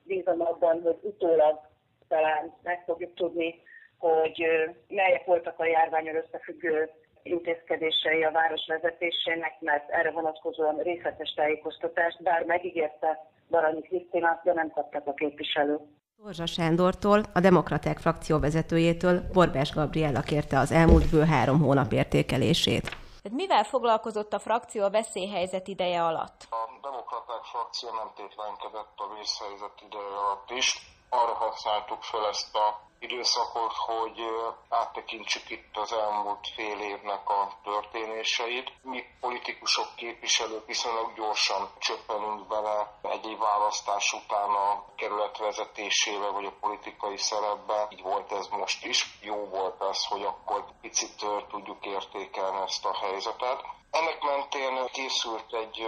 [0.03, 1.59] bízom abban, hogy utólag
[2.07, 3.61] talán meg fogjuk tudni,
[3.97, 4.47] hogy
[4.87, 6.89] melyek voltak a járványon összefüggő
[7.29, 14.69] intézkedései a város vezetésének, mert erre vonatkozóan részletes tájékoztatást, bár megígérte Baranyi Krisztina, de nem
[14.69, 15.81] kaptak a képviselők.
[16.23, 22.81] Torzsa Sándortól, a Demokraták frakció vezetőjétől Borbás Gabriella kérte az elmúlt bő három hónap értékelését.
[23.21, 26.47] Tehát mivel foglalkozott a frakció a veszélyhelyzet ideje alatt?
[26.49, 30.67] A Demokraták frakció nem tétlenkedett a vészhelyzet ideje alatt is.
[31.09, 34.21] Arra használtuk fel ezt a időszakot, hogy
[34.69, 38.71] áttekintsük itt az elmúlt fél évnek a történéseit.
[38.81, 46.57] Mi politikusok, képviselők viszonylag gyorsan csöppenünk bele egy választás után a kerület vezetésébe vagy a
[46.59, 47.87] politikai szerepbe.
[47.89, 49.17] Így volt ez most is.
[49.21, 53.63] Jó volt az, hogy akkor picit tudjuk értékelni ezt a helyzetet.
[53.91, 55.87] Ennek mentén készült egy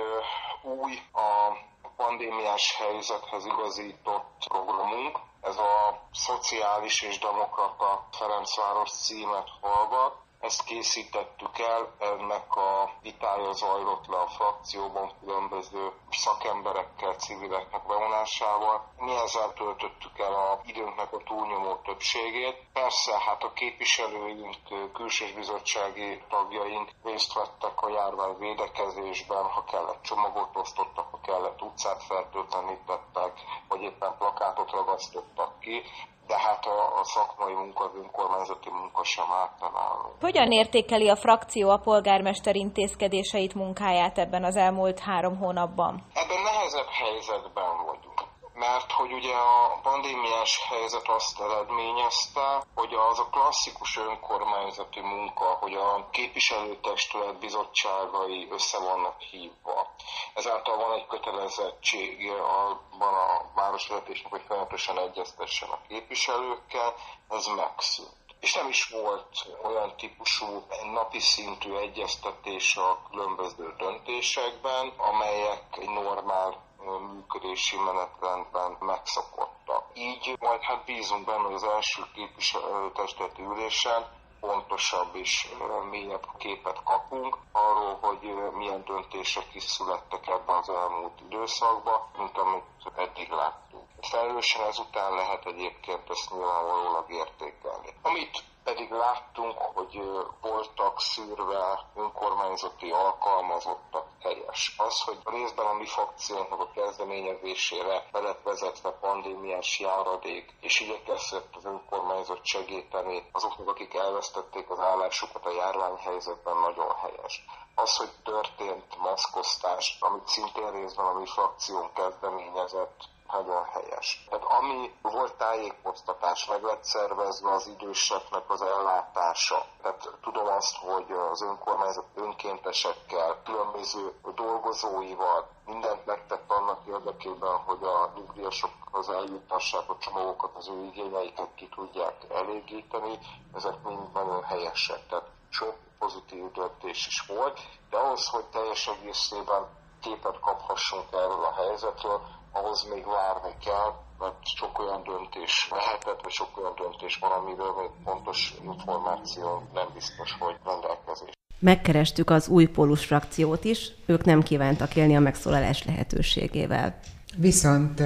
[0.64, 1.58] új, a
[1.96, 10.16] pandémiás helyzethez igazított programunk, ez a Szociális és Demokrata Ferencváros címet hallgat.
[10.40, 18.94] Ezt készítettük el, ennek a vitája zajlott le a frakcióban különböző szakemberekkel, civileknek bevonásával.
[18.98, 22.58] Mi ezzel töltöttük el a időnknek a túlnyomó többségét.
[22.74, 24.56] Persze, hát a képviselőink,
[24.94, 32.04] külsős bizottsági tagjaink részt vettek a járvány védekezésben, ha kellett csomagot osztottak, ha kellett utcát
[32.04, 33.34] fertőtlenítettek,
[33.68, 35.84] vagy éppen plakátot ragasztottak ki
[36.30, 40.12] de hát a, a szakmai munka, az önkormányzati munka sem általában.
[40.22, 46.04] Hogyan értékeli a frakció a polgármester intézkedéseit, munkáját ebben az elmúlt három hónapban?
[46.14, 48.19] Ebben nehezebb helyzetben vagyunk
[48.60, 55.74] mert hogy ugye a pandémiás helyzet azt eredményezte, hogy az a klasszikus önkormányzati munka, hogy
[55.74, 59.92] a képviselőtestület bizottságai össze vannak hívva.
[60.34, 66.96] Ezáltal van egy kötelezettség abban a városvezetésnek, hogy folyamatosan egyeztessen a képviselőkkel,
[67.30, 75.64] ez megszűnt és nem is volt olyan típusú napi szintű egyeztetés a különböző döntésekben, amelyek
[75.80, 79.86] egy normál működési menetrendben megszokottak.
[79.94, 85.50] Így majd hát bízunk benne, hogy az első képviselőtestületi ülésen pontosabb és
[85.90, 92.64] mélyebb képet kapunk arról, hogy milyen döntések is születtek ebben az elmúlt időszakban, mint amit
[92.96, 93.88] eddig láttunk.
[94.02, 97.88] Felelősen ezután lehet egyébként ezt nyilvánvalólag értékelni.
[98.02, 100.02] Amit pedig láttunk, hogy
[100.42, 104.76] voltak szűrve önkormányzati alkalmazottak helyes.
[104.78, 111.66] Az, hogy részben a mi fakciónknak a kezdeményezésére belet vezetve pandémiás járadék, és igyekezett az
[111.66, 117.46] önkormányzat segíteni azoknak, akik elvesztették az állásukat a járványhelyzetben, nagyon helyes.
[117.76, 122.98] Az, hogy történt maszkosztás, amit szintén részben a mi frakción kezdeményezett,
[123.32, 124.26] nagyon helyes.
[124.30, 129.66] Tehát ami volt tájékoztatás, meg lett szervezve az időseknek az ellátása.
[129.82, 138.12] Tehát tudom azt, hogy az önkormányzat önkéntesekkel, különböző dolgozóival mindent megtett annak érdekében, hogy a
[138.16, 143.20] nyugdíjasokhoz eljutassák a csomagokat, az ő igényeiket ki tudják elégíteni.
[143.56, 145.08] Ezek mind nagyon helyesek.
[145.08, 151.54] Tehát sok pozitív döntés is volt, de ahhoz, hogy teljes egészében képet kaphassunk erről a
[151.54, 157.32] helyzetről, ahhoz még várni kell, mert sok olyan döntés lehetett, vagy sok olyan döntés van,
[157.32, 161.30] amiről még pontos információ nem biztos, hogy rendelkezés.
[161.60, 167.00] Megkerestük az új pólus frakciót is, ők nem kívántak élni a megszólalás lehetőségével.
[167.38, 168.04] Viszont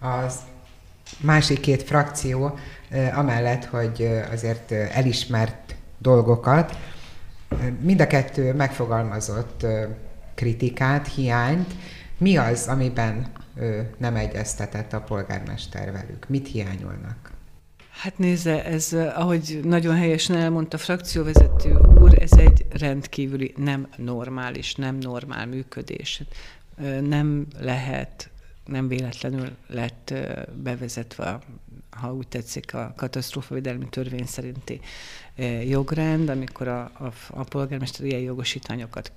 [0.00, 0.40] az
[1.20, 2.58] másik két frakció
[3.14, 6.76] amellett, hogy azért elismert dolgokat,
[7.80, 9.66] mind a kettő megfogalmazott
[10.34, 11.74] kritikát, hiányt.
[12.18, 13.32] Mi az, amiben
[13.98, 16.28] nem egyeztetett a polgármester velük?
[16.28, 17.32] Mit hiányolnak?
[17.90, 24.74] Hát nézze, ez, ahogy nagyon helyesen elmondta a frakcióvezető úr, ez egy rendkívüli, nem normális,
[24.74, 26.22] nem normál működés.
[27.00, 28.30] Nem lehet,
[28.64, 30.14] nem véletlenül lett
[30.62, 31.38] bevezetve,
[31.94, 34.80] ha úgy tetszik, a katasztrófavédelmi törvény szerinti
[35.66, 39.12] jogrend, amikor a, a, a polgármester ilyen jogosítványokat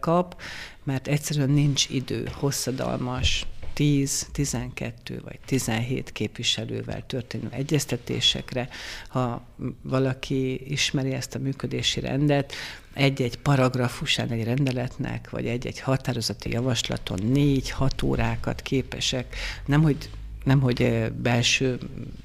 [0.00, 0.40] kap,
[0.82, 8.68] mert egyszerűen nincs idő hosszadalmas 10, 12 vagy 17 képviselővel történő egyeztetésekre.
[9.08, 9.42] Ha
[9.82, 12.52] valaki ismeri ezt a működési rendet,
[12.92, 20.10] egy-egy paragrafusán egy rendeletnek, vagy egy-egy határozati javaslaton négy-hat órákat képesek, nem hogy
[20.44, 21.78] nem hogy belső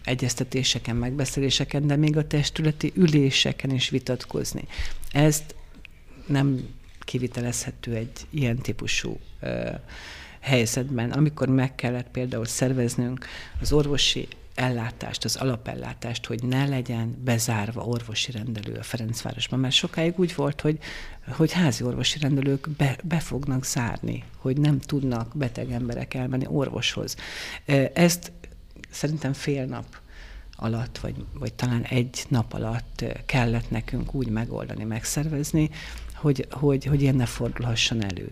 [0.03, 4.67] egyeztetéseken, megbeszéléseken, de még a testületi üléseken is vitatkozni.
[5.11, 5.55] Ezt
[6.27, 6.67] nem
[6.99, 9.19] kivitelezhető egy ilyen típusú
[10.39, 13.25] helyzetben, amikor meg kellett például szerveznünk
[13.61, 20.19] az orvosi ellátást, az alapellátást, hogy ne legyen bezárva orvosi rendelő a Ferencvárosban, mert sokáig
[20.19, 20.77] úgy volt, hogy,
[21.27, 27.15] hogy házi orvosi rendelők be, be fognak zárni, hogy nem tudnak beteg emberek elmenni orvoshoz.
[27.93, 28.31] Ezt
[28.89, 29.85] szerintem fél nap
[30.55, 35.69] alatt, vagy, vagy talán egy nap alatt kellett nekünk úgy megoldani, megszervezni,
[36.15, 38.31] hogy, hogy, hogy ilyen ne fordulhasson elő.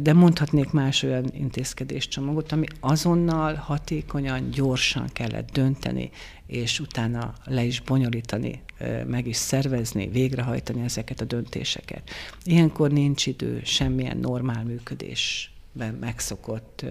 [0.00, 6.10] De mondhatnék más olyan intézkedéscsomagot, ami azonnal, hatékonyan, gyorsan kellett dönteni,
[6.46, 8.62] és utána le is bonyolítani,
[9.06, 12.10] meg is szervezni, végrehajtani ezeket a döntéseket.
[12.44, 16.84] Ilyenkor nincs idő semmilyen normál működésben megszokott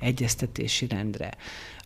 [0.00, 1.30] egyeztetési rendre.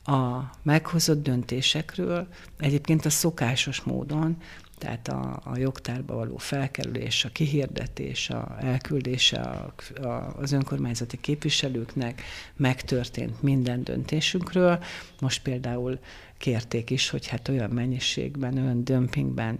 [0.05, 2.27] A meghozott döntésekről
[2.59, 4.37] egyébként a szokásos módon
[4.81, 9.73] tehát a, a jogtárba való felkerülés, a kihirdetés, a elküldése a,
[10.07, 12.23] a, az önkormányzati képviselőknek
[12.57, 14.83] megtörtént minden döntésünkről.
[15.21, 15.99] Most például
[16.41, 19.59] kérték is, hogy hát olyan mennyiségben, olyan dömpingben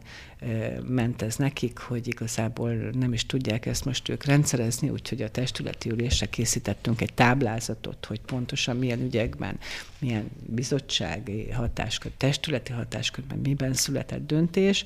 [0.87, 5.91] ment ez nekik, hogy igazából nem is tudják ezt most ők rendszerezni, úgyhogy a testületi
[5.91, 9.59] ülésre készítettünk egy táblázatot, hogy pontosan milyen ügyekben,
[9.99, 14.85] milyen bizottsági hatáskör, testületi hatáskörben miben született döntés,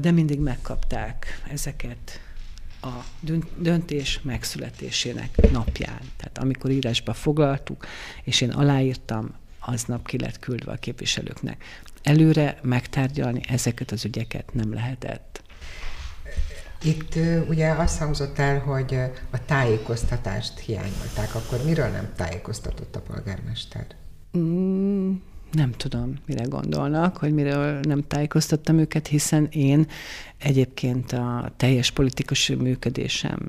[0.00, 2.20] de mindig megkapták ezeket
[2.80, 3.04] a
[3.56, 6.00] döntés megszületésének napján.
[6.16, 7.86] Tehát amikor írásba foglaltuk,
[8.24, 9.34] és én aláírtam,
[9.68, 11.64] aznap ki lett küldve a képviselőknek.
[12.02, 15.42] Előre megtárgyalni ezeket az ügyeket nem lehetett.
[16.82, 17.14] Itt
[17.48, 18.94] ugye azt hangzott el, hogy
[19.30, 21.34] a tájékoztatást hiányolták.
[21.34, 23.86] Akkor miről nem tájékoztatott a polgármester?
[24.38, 25.12] Mm,
[25.52, 29.86] nem tudom, mire gondolnak, hogy miről nem tájékoztattam őket, hiszen én
[30.38, 33.48] egyébként a teljes politikus működésem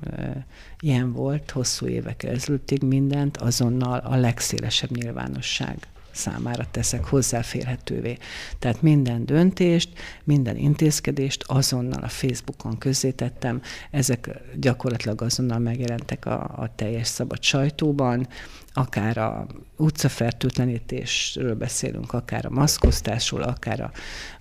[0.79, 5.77] ilyen volt, hosszú évek ezelőttig mindent azonnal a legszélesebb nyilvánosság
[6.11, 8.17] számára teszek hozzáférhetővé.
[8.59, 9.89] Tehát minden döntést,
[10.23, 18.27] minden intézkedést azonnal a Facebookon közzétettem, ezek gyakorlatilag azonnal megjelentek a, a teljes szabad sajtóban,
[18.73, 23.91] akár a utcafertőtlenítésről beszélünk, akár a maszkosztásról, akár a,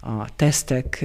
[0.09, 1.05] a tesztek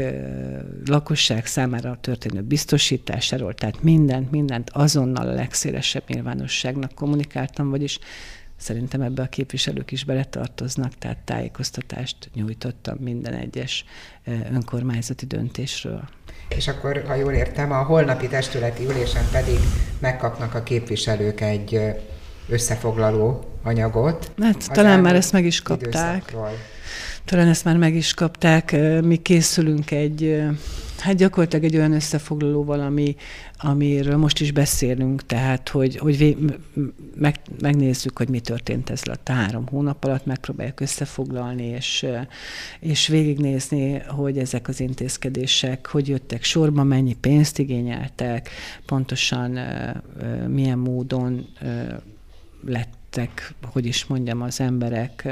[0.85, 7.99] lakosság számára történő biztosításáról, tehát mindent, mindent azonnal a legszélesebb nyilvánosságnak kommunikáltam, vagyis
[8.63, 13.85] Szerintem ebbe a képviselők is beletartoznak, tehát tájékoztatást nyújtottam minden egyes
[14.53, 16.09] önkormányzati döntésről.
[16.49, 19.59] És akkor, ha jól értem, a holnapi testületi ülésen pedig
[19.99, 21.79] megkapnak a képviselők egy
[22.49, 24.31] összefoglaló anyagot.
[24.41, 26.15] Hát talán már ezt meg is kapták.
[26.15, 26.51] Időszakról.
[27.25, 28.75] Talán ezt már meg is kapták.
[29.01, 30.43] Mi készülünk egy
[31.03, 33.15] Hát gyakorlatilag egy olyan összefoglaló valami,
[33.57, 36.37] amiről most is beszélünk, tehát hogy, hogy vé,
[37.15, 42.05] meg, megnézzük, hogy mi történt ezzel a három hónap alatt, megpróbáljuk összefoglalni, és,
[42.79, 48.49] és végignézni, hogy ezek az intézkedések hogy jöttek sorba, mennyi pénzt igényeltek,
[48.85, 49.59] pontosan
[50.47, 51.47] milyen módon
[52.65, 55.27] lett lettek, hogy is mondjam, az emberek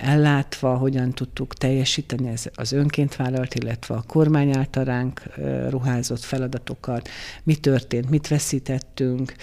[0.00, 5.22] ellátva, hogyan tudtuk teljesíteni az önként vállalt, illetve a kormány által ránk
[5.68, 7.08] ruházott feladatokat,
[7.42, 9.34] mi történt, mit veszítettünk,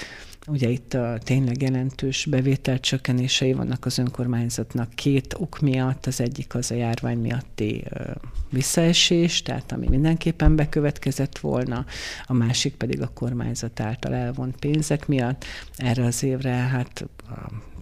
[0.47, 6.05] Ugye itt a tényleg jelentős bevételcsökkenései vannak az önkormányzatnak két ok miatt.
[6.05, 7.83] Az egyik az a járvány miatti
[8.49, 11.85] visszaesés, tehát ami mindenképpen bekövetkezett volna,
[12.25, 15.45] a másik pedig a kormányzat által elvont pénzek miatt.
[15.75, 17.05] Erre az évre hát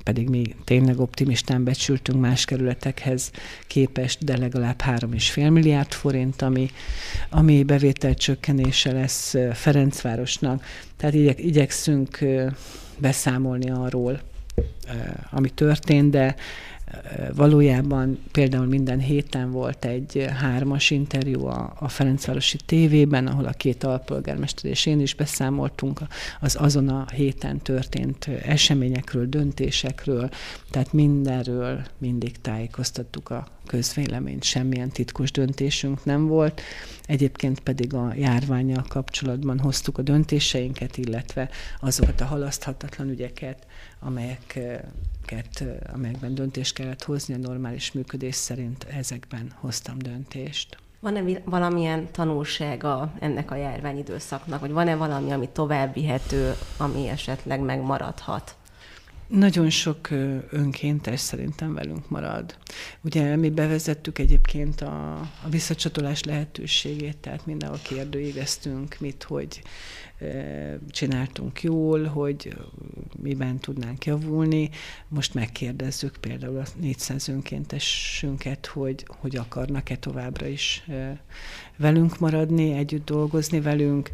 [0.03, 3.31] pedig mi tényleg optimistán becsültünk más kerületekhez
[3.67, 6.69] képest, de legalább 3,5 milliárd forint, ami,
[7.29, 10.65] ami bevétel csökkenése lesz Ferencvárosnak.
[10.97, 12.19] Tehát igyek, igyekszünk
[12.97, 14.21] beszámolni arról,
[15.31, 16.35] ami történt, de
[17.35, 23.83] Valójában például minden héten volt egy hármas interjú a, a Ferencvárosi tévében, ahol a két
[23.83, 26.01] alpolgármester és én is beszámoltunk
[26.39, 30.29] az azon a héten történt eseményekről, döntésekről,
[30.69, 36.61] tehát mindenről mindig tájékoztattuk a közvéleményt, semmilyen titkos döntésünk nem volt.
[37.05, 41.49] Egyébként pedig a járványjal kapcsolatban hoztuk a döntéseinket, illetve
[41.79, 43.65] azokat a halaszthatatlan ügyeket,
[43.99, 44.59] amelyek
[45.31, 45.63] amelyeket,
[45.93, 50.77] amelyekben döntést kellett hozni a normális működés szerint, ezekben hoztam döntést.
[50.99, 58.55] Van-e valamilyen tanulsága ennek a járványidőszaknak, vagy van-e valami, ami tovább vihető, ami esetleg megmaradhat?
[59.31, 60.09] Nagyon sok
[60.49, 62.57] önkéntes szerintem velünk marad.
[63.01, 69.61] Ugye mi bevezettük egyébként a, a visszacsatolás lehetőségét, tehát mindenhol kérdőíveztünk, mit, hogy
[70.89, 72.57] csináltunk jól, hogy
[73.21, 74.69] miben tudnánk javulni.
[75.07, 80.83] Most megkérdezzük például a 400 önkéntesünket, hogy, hogy akarnak-e továbbra is
[81.77, 84.11] velünk maradni, együtt dolgozni velünk.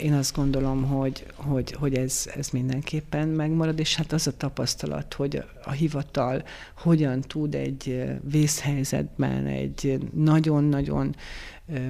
[0.00, 5.14] Én azt gondolom, hogy, hogy, hogy ez, ez mindenképpen megmarad, és hát az a tapasztalat,
[5.14, 6.42] hogy a hivatal
[6.76, 11.14] hogyan tud egy vészhelyzetben, egy nagyon-nagyon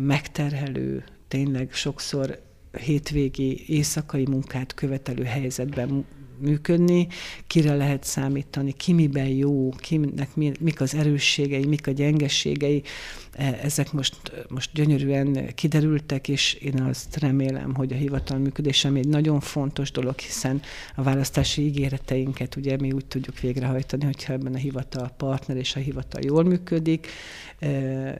[0.00, 2.40] megterhelő, tényleg sokszor
[2.78, 6.04] hétvégi éjszakai munkát követelő helyzetben
[6.40, 7.08] működni,
[7.46, 12.82] kire lehet számítani, ki miben jó, kinek mi, mik az erősségei, mik a gyengeségei,
[13.32, 14.16] e, ezek most,
[14.48, 20.18] most gyönyörűen kiderültek, és én azt remélem, hogy a hivatal működése egy nagyon fontos dolog,
[20.18, 20.62] hiszen
[20.96, 25.80] a választási ígéreteinket ugye mi úgy tudjuk végrehajtani, hogyha ebben a hivatal partner és a
[25.80, 27.06] hivatal jól működik.
[27.58, 27.68] E,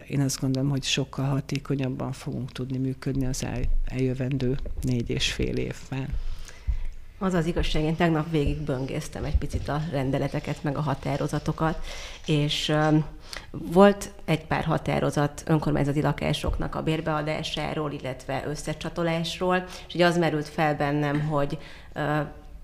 [0.08, 5.56] én azt gondolom, hogy sokkal hatékonyabban fogunk tudni működni az el, eljövendő négy és fél
[5.56, 6.08] évben.
[7.20, 11.84] Az az igazság, én tegnap végig böngésztem egy picit a rendeleteket, meg a határozatokat,
[12.26, 12.76] és
[13.50, 20.76] volt egy pár határozat önkormányzati lakásoknak a bérbeadásáról, illetve összecsatolásról, és ugye az merült fel
[20.76, 21.58] bennem, hogy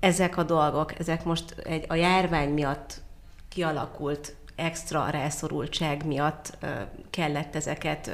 [0.00, 3.02] ezek a dolgok, ezek most egy, a járvány miatt
[3.48, 6.58] kialakult extra rászorultság miatt
[7.10, 8.10] kellett ezeket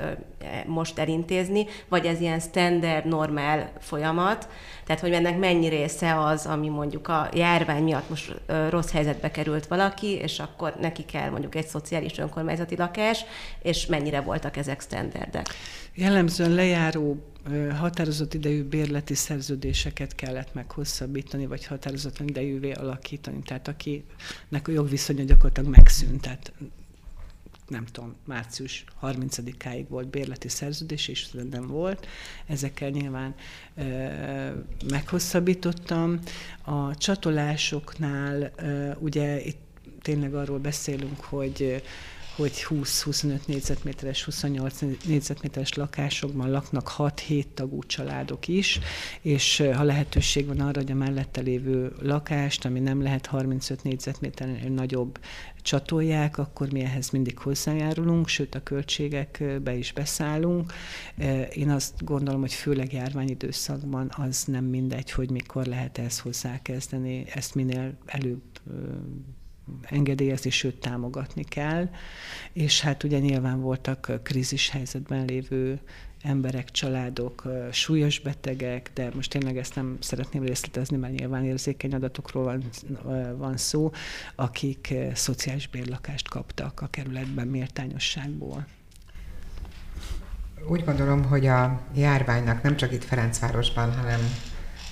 [0.66, 4.48] most elintézni, vagy ez ilyen standard, normál folyamat,
[4.86, 8.34] tehát hogy ennek mennyi része az, ami mondjuk a járvány miatt most
[8.68, 13.24] rossz helyzetbe került valaki, és akkor neki kell mondjuk egy szociális önkormányzati lakás,
[13.62, 15.46] és mennyire voltak ezek standardek?
[16.00, 17.22] Jellemzően lejáró
[17.78, 23.42] határozott idejű bérleti szerződéseket kellett meghosszabbítani, vagy határozatlan idejűvé alakítani.
[23.42, 26.52] Tehát akinek a jogviszonya gyakorlatilag megszűnt, tehát
[27.68, 32.06] nem tudom, március 30-áig volt bérleti szerződés, és nem volt.
[32.46, 33.34] Ezekkel nyilván
[33.74, 33.84] e,
[34.90, 36.18] meghosszabbítottam.
[36.62, 39.60] A csatolásoknál e, ugye itt
[40.02, 41.82] tényleg arról beszélünk, hogy
[42.40, 48.80] hogy 20-25 négyzetméteres, 28 négyzetméteres lakásokban laknak 6-7 tagú családok is,
[49.20, 54.70] és ha lehetőség van arra, hogy a mellette lévő lakást, ami nem lehet 35 négyzetméternél
[54.70, 55.18] nagyobb,
[55.62, 60.72] csatolják, akkor mi ehhez mindig hozzájárulunk, sőt a költségekbe is beszállunk.
[61.52, 67.54] Én azt gondolom, hogy főleg járványidőszakban az nem mindegy, hogy mikor lehet ezt hozzákezdeni, ezt
[67.54, 68.42] minél előbb
[69.82, 71.88] engedélyezni, sőt támogatni kell.
[72.52, 75.80] És hát ugye nyilván voltak krízis helyzetben lévő
[76.22, 77.42] emberek, családok,
[77.72, 82.64] súlyos betegek, de most tényleg ezt nem szeretném részletezni, mert nyilván érzékeny adatokról van,
[83.36, 83.90] van szó,
[84.34, 88.66] akik szociális bérlakást kaptak a kerületben méltányosságból.
[90.68, 94.20] Úgy gondolom, hogy a járványnak nem csak itt Ferencvárosban, hanem,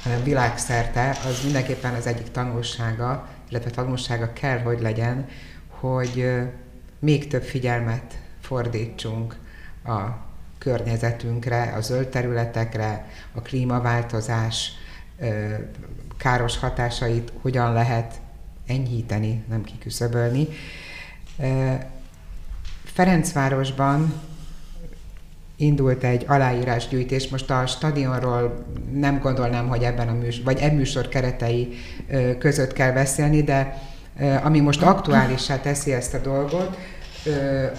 [0.03, 5.29] hanem világszerte az mindenképpen az egyik tanulsága, illetve tanulsága kell, hogy legyen,
[5.69, 6.31] hogy
[6.99, 9.37] még több figyelmet fordítsunk
[9.85, 10.27] a
[10.59, 14.73] környezetünkre, a zöld területekre, a klímaváltozás
[16.17, 18.21] káros hatásait hogyan lehet
[18.67, 20.49] enyhíteni, nem kiküszöbölni.
[22.85, 24.23] Ferencvárosban
[25.59, 27.29] indult egy aláírásgyűjtés.
[27.29, 31.75] Most a stadionról nem gondolnám, hogy ebben a műsor, vagy e műsor keretei
[32.39, 33.83] között kell beszélni, de
[34.43, 36.79] ami most aktuálissá teszi ezt a dolgot,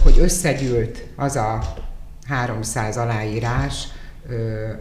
[0.04, 1.74] hogy összegyűlt az a
[2.28, 3.88] 300 aláírás,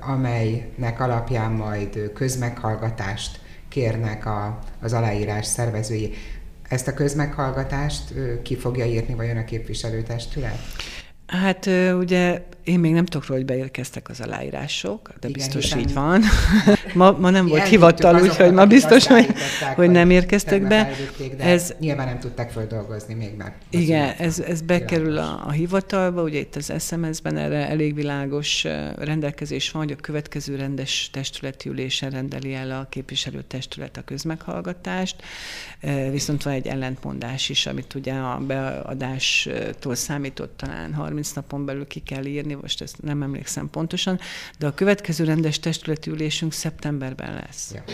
[0.01, 6.15] amelynek alapján majd közmeghallgatást kérnek a, az aláírás szervezői.
[6.69, 10.59] Ezt a közmeghallgatást ki fogja írni vajon a képviselőtestület?
[11.29, 11.67] Hát
[11.99, 16.23] ugye én még nem tudok róla, hogy beérkeztek az aláírások, de Igen, biztos így van.
[16.95, 19.27] ma, ma nem volt hivatal, úgyhogy ma biztos, hogy,
[19.75, 20.91] hogy nem érkeztek be.
[21.37, 23.55] De ez, nyilván nem tudták földolgozni még meg.
[23.71, 28.67] Igen, ez, ez bekerül a, a hivatalba, ugye itt az SMS-ben erre elég világos
[28.99, 35.17] rendelkezés van, hogy a következő rendes testületi ülésen rendeli el a képviselőtestület a közmeghallgatást,
[36.11, 42.01] viszont van egy ellentmondás is, amit ugye a beadástól számított talán 30 napon belül ki
[42.01, 44.19] kell írni, most ezt nem emlékszem pontosan,
[44.59, 47.75] de a következő rendes testületi ülésünk szeptemberben lesz.
[47.75, 47.85] Ja.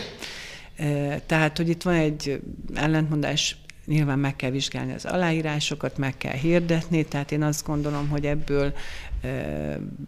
[1.25, 2.41] Tehát, hogy itt van egy
[2.73, 8.25] ellentmondás, nyilván meg kell vizsgálni az aláírásokat, meg kell hirdetni, tehát én azt gondolom, hogy
[8.25, 8.73] ebből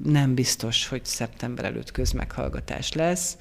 [0.03, 3.37] nem biztos, hogy szeptember előtt közmeghallgatás lesz.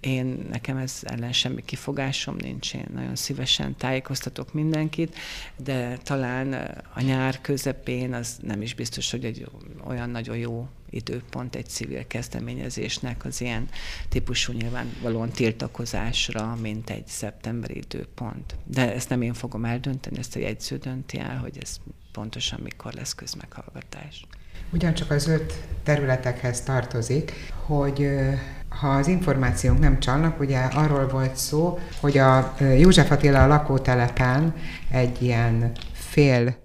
[0.00, 5.16] Én, nekem ez ellen semmi kifogásom nincs, én nagyon szívesen tájékoztatok mindenkit,
[5.56, 6.52] de talán
[6.94, 9.46] a nyár közepén az nem is biztos, hogy egy
[9.86, 13.68] olyan nagyon jó időpont egy civil kezdeményezésnek az ilyen
[14.08, 18.56] típusú nyilvánvalóan tiltakozásra, mint egy szeptemberi időpont.
[18.64, 21.76] De ezt nem én fogom eldönteni, ezt a jegyző dönti el, hogy ez
[22.12, 24.26] pontosan mikor lesz közmeghallgatás.
[24.72, 27.32] Ugyancsak az öt területekhez tartozik,
[27.66, 28.08] hogy
[28.68, 34.54] ha az információnk nem csalnak, ugye arról volt szó, hogy a József Attila lakótelepen
[34.90, 36.56] egy ilyen fél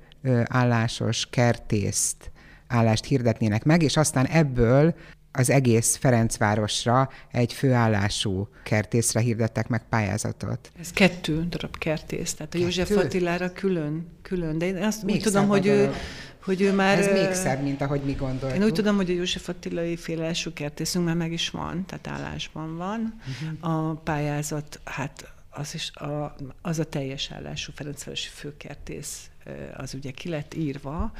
[0.43, 2.31] állásos kertészt
[2.67, 4.95] állást hirdetnének meg, és aztán ebből
[5.31, 10.71] az egész Ferencvárosra egy főállású kertészre hirdettek meg pályázatot.
[10.79, 12.63] Ez kettő darab kertész, tehát a kettő?
[12.63, 15.91] József Attilára külön, külön, de én azt Még úgy tudom, hogy ő,
[16.43, 16.99] hogy ő már...
[16.99, 18.57] Ez még szebb, mint ahogy mi gondoltuk.
[18.59, 22.77] Én úgy tudom, hogy a József Attilai félelső kertészünk már meg is van, tehát állásban
[22.77, 23.13] van.
[23.19, 23.89] Uh-huh.
[23.89, 29.29] A pályázat, hát az, is a, az a teljes állású Ferencvárosi főkertész,
[29.77, 31.11] az ugye ki lett írva,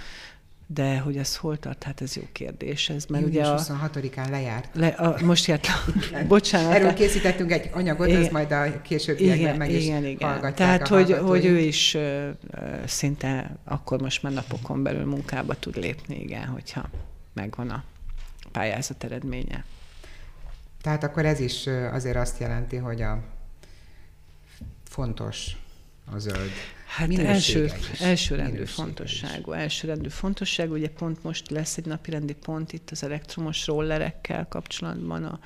[0.74, 2.90] de hogy ez hol tart, hát ez jó kérdés.
[2.90, 4.70] Ez, mert ugye a, 26-án lejárt.
[4.74, 5.68] Le, a, most járt,
[6.28, 6.74] bocsánat.
[6.74, 10.54] Erről készítettünk egy anyagot, igen, ez majd a későbbiekben igen, meg is igen, igen.
[10.54, 11.98] Tehát, hogy, hogy ő is
[12.86, 16.90] szinte akkor most már napokon belül munkába tud lépni, igen, hogyha
[17.34, 17.84] megvan a
[18.52, 19.66] pályázat eredménye.
[20.82, 23.24] Tehát akkor ez is azért azt jelenti, hogy a
[24.84, 25.58] fontos
[26.14, 26.52] a zöld
[26.96, 33.04] Hát első, elsőrendű fontosságú, elsőrendű fontosságú, ugye pont most lesz egy napirendi pont itt az
[33.04, 35.40] elektromos rollerekkel kapcsolatban, a,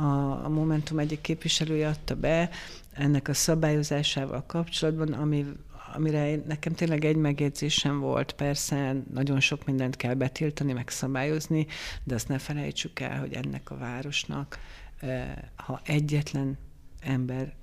[0.00, 2.50] a, a Momentum egyik képviselője adta be,
[2.92, 5.46] ennek a szabályozásával kapcsolatban, ami,
[5.94, 11.66] amire nekem tényleg egy megjegyzésem volt, persze nagyon sok mindent kell betiltani, meg szabályozni,
[12.04, 14.58] de azt ne felejtsük el, hogy ennek a városnak,
[15.00, 16.58] eh, ha egyetlen
[17.00, 17.54] ember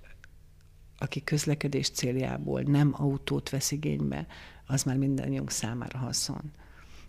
[1.00, 4.28] aki közlekedés céljából nem autót vesz igénybe,
[4.66, 6.52] az már mindannyiunk számára haszon.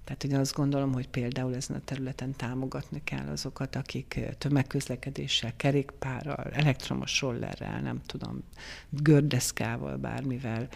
[0.04, 6.44] Tehát ugye azt gondolom, hogy például ezen a területen támogatni kell azokat, akik tömegközlekedéssel, kerékpárral,
[6.52, 8.42] elektromos rollerrel, nem tudom,
[8.88, 10.68] gördeszkával, bármivel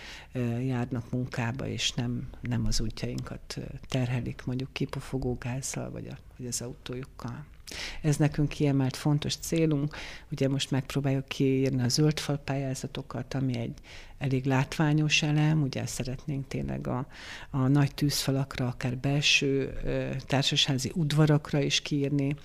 [0.61, 3.59] járnak munkába, és nem, nem az útjainkat
[3.89, 7.45] terhelik mondjuk kipufogógázzal, vagy, a, vagy az autójukkal.
[8.03, 9.97] Ez nekünk kiemelt fontos célunk.
[10.31, 13.75] Ugye most megpróbáljuk kiírni a zöldfal pályázatokat, ami egy
[14.18, 17.07] elég látványos elem, ugye szeretnénk tényleg a,
[17.51, 19.72] a nagy tűzfalakra, akár belső
[20.27, 22.37] társasházi udvarakra is kiírni.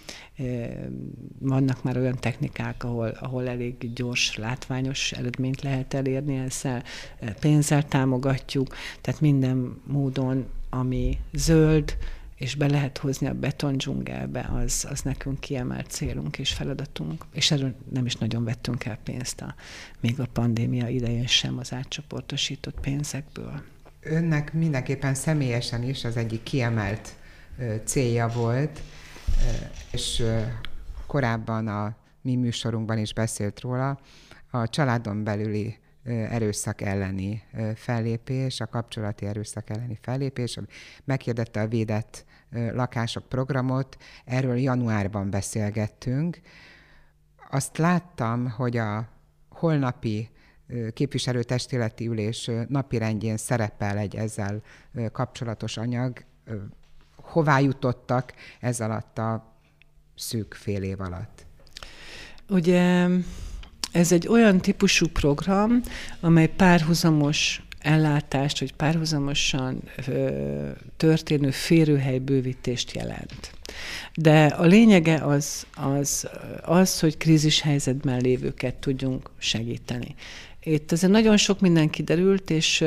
[1.39, 6.83] Vannak már olyan technikák, ahol, ahol elég gyors, látványos eredményt lehet elérni ezzel,
[7.39, 11.97] pénzzel támogatjuk, tehát minden módon, ami zöld,
[12.39, 17.25] és be lehet hozni a beton dzsungelbe, az, az nekünk kiemelt célunk és feladatunk.
[17.33, 19.55] És erről nem is nagyon vettünk el pénzt, a,
[19.99, 23.61] még a pandémia idején sem az átcsoportosított pénzekből.
[24.01, 27.15] Önnek mindenképpen személyesen is az egyik kiemelt
[27.83, 28.81] célja volt
[29.91, 30.23] és
[31.07, 33.99] korábban a mi műsorunkban is beszélt róla,
[34.51, 37.43] a családon belüli erőszak elleni
[37.75, 40.59] fellépés, a kapcsolati erőszak elleni fellépés,
[41.03, 46.41] meghirdette a védett lakások programot, erről januárban beszélgettünk.
[47.49, 49.09] Azt láttam, hogy a
[49.49, 50.29] holnapi
[50.93, 54.61] képviselőtestületi ülés napirendjén szerepel egy ezzel
[55.11, 56.23] kapcsolatos anyag.
[57.15, 59.53] Hová jutottak ez alatt a
[60.15, 61.45] szűk fél év alatt?
[62.49, 63.07] Ugye
[63.91, 65.81] ez egy olyan típusú program,
[66.19, 69.81] amely párhuzamos ellátást, vagy párhuzamosan
[70.97, 73.51] történő férőhelybővítést jelent.
[74.15, 76.29] De a lényege az, az,
[76.61, 80.15] az, hogy krízis helyzetben lévőket tudjunk segíteni.
[80.63, 82.85] Itt azért nagyon sok minden kiderült, és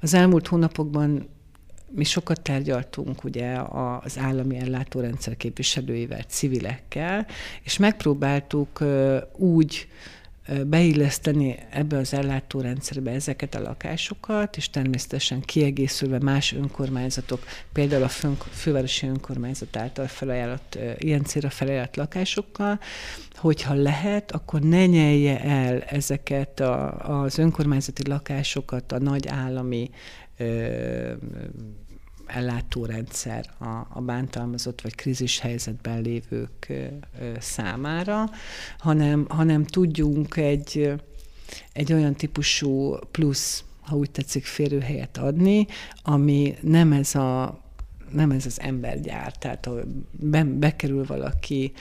[0.00, 1.28] az elmúlt hónapokban
[1.94, 3.56] mi sokat tárgyaltunk ugye
[4.02, 7.26] az állami ellátórendszer képviselőivel, civilekkel,
[7.62, 8.84] és megpróbáltuk
[9.36, 9.88] úgy
[10.66, 18.08] beilleszteni ebbe az ellátórendszerbe ezeket a lakásokat, és természetesen kiegészülve más önkormányzatok, például a
[18.50, 22.80] fővárosi önkormányzat által felajánlott, ilyen célra felajánlott lakásokkal,
[23.34, 29.90] hogyha lehet, akkor ne nyelje el ezeket a, az önkormányzati lakásokat a nagy állami
[32.30, 36.72] ellátórendszer a, a bántalmazott vagy krízis helyzetben lévők
[37.38, 38.30] számára,
[38.78, 40.92] hanem, hanem tudjunk egy,
[41.72, 45.66] egy olyan típusú plusz, ha úgy tetszik, férőhelyet adni,
[46.02, 47.60] ami nem ez a
[48.12, 49.74] nem ez az embergyár, tehát ha
[50.10, 51.72] be, bekerül valaki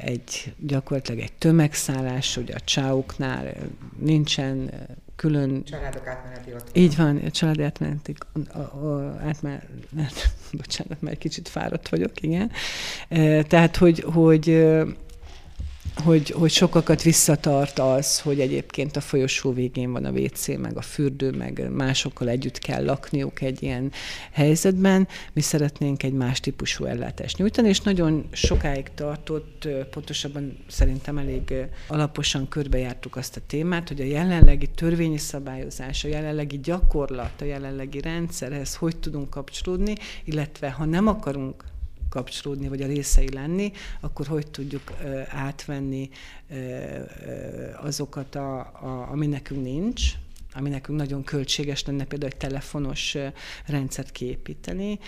[0.00, 3.54] egy gyakorlatilag egy tömegszállás, hogy a csáuknál
[3.98, 4.70] nincsen
[5.18, 5.64] külön...
[5.64, 6.70] Családok átmeneti ott.
[6.72, 8.14] Így van, a család átmeneti,
[8.52, 9.62] a, a, átmen,
[10.52, 12.50] bocsánat, mert kicsit fáradt vagyok, igen.
[13.48, 14.74] Tehát, hogy, hogy
[16.04, 20.80] hogy, hogy sokakat visszatart az, hogy egyébként a folyosó végén van a WC, meg a
[20.80, 23.92] fürdő, meg másokkal együtt kell lakniuk egy ilyen
[24.32, 25.08] helyzetben.
[25.32, 31.54] Mi szeretnénk egy más típusú ellátást nyújtani, és nagyon sokáig tartott, pontosabban szerintem elég
[31.88, 38.00] alaposan körbejártuk azt a témát, hogy a jelenlegi törvényi szabályozás, a jelenlegi gyakorlat, a jelenlegi
[38.00, 39.94] rendszerhez hogy tudunk kapcsolódni,
[40.24, 41.64] illetve ha nem akarunk
[42.08, 44.92] kapcsolódni, vagy a részei lenni, akkor hogy tudjuk
[45.28, 46.08] átvenni
[47.82, 50.12] azokat, a, a, ami nekünk nincs,
[50.54, 53.16] ami nekünk nagyon költséges lenne például egy telefonos
[53.66, 54.98] rendszert kiépíteni,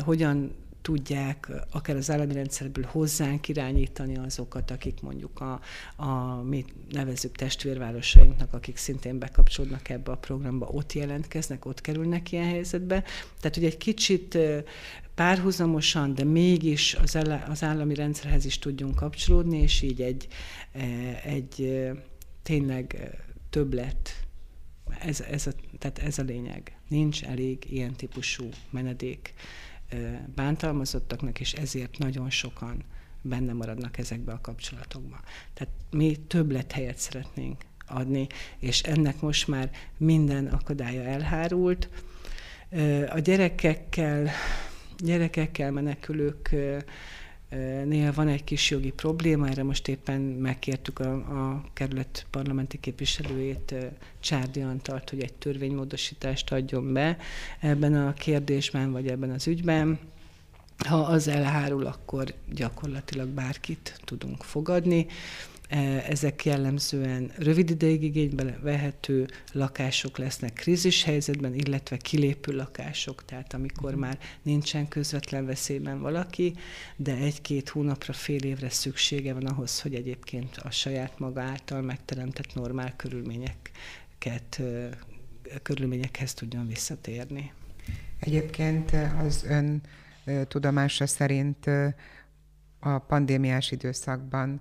[0.00, 0.54] hogyan
[0.86, 5.60] tudják akár az állami rendszerből hozzánk irányítani azokat, akik mondjuk a,
[6.02, 12.44] a mi nevezük testvérvárosainknak, akik szintén bekapcsolódnak ebbe a programba, ott jelentkeznek, ott kerülnek ilyen
[12.44, 13.02] helyzetbe.
[13.40, 14.38] Tehát, hogy egy kicsit
[15.16, 20.28] párhuzamosan, de mégis az, az állami rendszerhez is tudjunk kapcsolódni, és így egy,
[21.24, 21.80] egy
[22.42, 23.16] tényleg
[23.50, 24.26] többlet
[24.98, 26.76] ez, ez, a, tehát ez a lényeg.
[26.88, 29.34] Nincs elég ilyen típusú menedék
[30.34, 32.84] bántalmazottaknak, és ezért nagyon sokan
[33.22, 35.20] benne maradnak ezekbe a kapcsolatokba.
[35.54, 38.26] Tehát mi többlet helyet szeretnénk adni,
[38.58, 41.88] és ennek most már minden akadálya elhárult.
[43.08, 44.30] A gyerekekkel,
[44.98, 46.54] gyerekekkel menekülők
[47.84, 53.74] nél van egy kis jogi probléma, erre most éppen megkértük a, a kerület parlamenti képviselőjét,
[54.20, 57.16] Csárdi Antalt, hogy egy törvénymódosítást adjon be
[57.60, 59.98] ebben a kérdésben, vagy ebben az ügyben.
[60.78, 65.06] Ha az elhárul, akkor gyakorlatilag bárkit tudunk fogadni.
[65.68, 73.54] E, ezek jellemzően rövid ideig igénybe vehető lakások lesznek krízis helyzetben, illetve kilépő lakások, tehát
[73.54, 73.98] amikor mm.
[73.98, 76.54] már nincsen közvetlen veszélyben valaki,
[76.96, 82.54] de egy-két hónapra, fél évre szüksége van ahhoz, hogy egyébként a saját maga által megteremtett
[82.54, 84.62] normál körülményeket,
[85.62, 87.52] körülményekhez tudjon visszatérni.
[88.18, 88.92] Egyébként
[89.24, 89.82] az ön
[90.48, 91.66] tudomása szerint
[92.80, 94.60] a pandémiás időszakban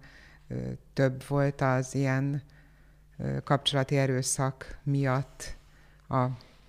[0.94, 2.42] több volt az ilyen
[3.44, 5.56] kapcsolati erőszak miatt
[6.10, 6.26] a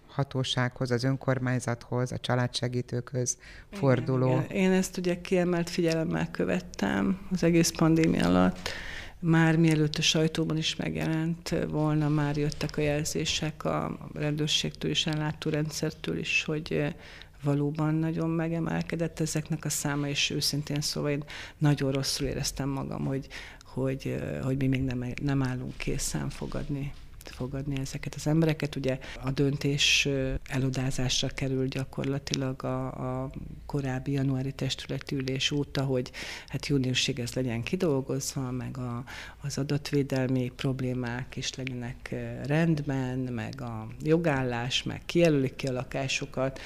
[0.08, 3.38] hatósághoz, az önkormányzathoz, a családsegítőkhöz
[3.72, 4.28] forduló.
[4.28, 4.56] Igen, igen.
[4.56, 8.68] Én ezt ugye kiemelt figyelemmel követtem az egész pandémia alatt.
[9.20, 16.18] Már mielőtt a sajtóban is megjelent volna, már jöttek a jelzések a rendőrségtől és ellátórendszertől
[16.18, 16.94] is, hogy
[17.42, 21.24] valóban nagyon megemelkedett ezeknek a száma, és őszintén szóval én
[21.58, 23.26] nagyon rosszul éreztem magam, hogy,
[23.82, 26.92] hogy, hogy mi még nem, nem állunk készen fogadni
[27.30, 28.76] fogadni ezeket az embereket.
[28.76, 30.08] Ugye a döntés
[30.48, 32.86] elodázásra kerül gyakorlatilag a,
[33.22, 33.30] a
[33.66, 36.10] korábbi januári testületi ülés óta, hogy
[36.48, 39.04] hát júniusig ez legyen kidolgozva, meg a,
[39.42, 42.14] az adatvédelmi problémák is legyenek
[42.44, 46.60] rendben, meg a jogállás, meg kijelölik ki a lakásokat.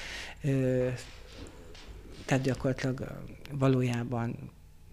[2.25, 4.35] Tehát gyakorlatilag valójában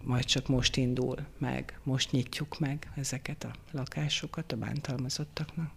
[0.02, 5.70] majd csak most indul meg, most nyitjuk meg ezeket a lakásokat a bántalmazottaknak.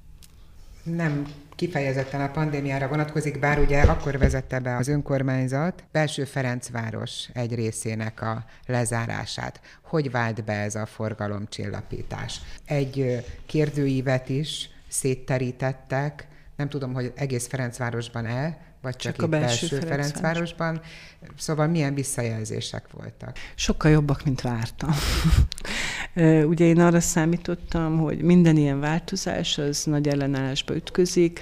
[0.84, 7.56] Nem kifejezetten a pandémiára vonatkozik, bár ugye akkor vezette be az önkormányzat belső Ferencváros egy
[7.56, 9.62] részének a lezárását.
[9.82, 12.42] Hogy vált be ez a forgalomcsillapítás?
[12.66, 19.68] Egy kérdőívet is szétterítettek, nem tudom, hogy egész Ferencvárosban el, vagy csak, csak a belső,
[19.68, 20.82] belső Ferencvárosban.
[21.38, 23.38] Szóval milyen visszajelzések voltak?
[23.56, 24.90] Sokkal jobbak, mint vártam.
[26.52, 31.40] Ugye én arra számítottam, hogy minden ilyen változás az nagy ellenállásba ütközik,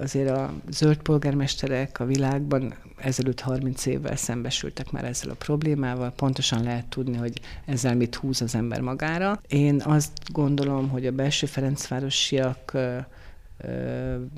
[0.00, 6.62] azért a zöld polgármesterek a világban ezelőtt 30 évvel szembesültek már ezzel a problémával, pontosan
[6.62, 9.40] lehet tudni, hogy ezzel mit húz az ember magára.
[9.48, 12.76] Én azt gondolom, hogy a belső Ferencvárosiak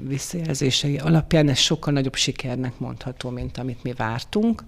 [0.02, 4.64] visszajelzései alapján ez sokkal nagyobb sikernek mondható, mint amit mi vártunk,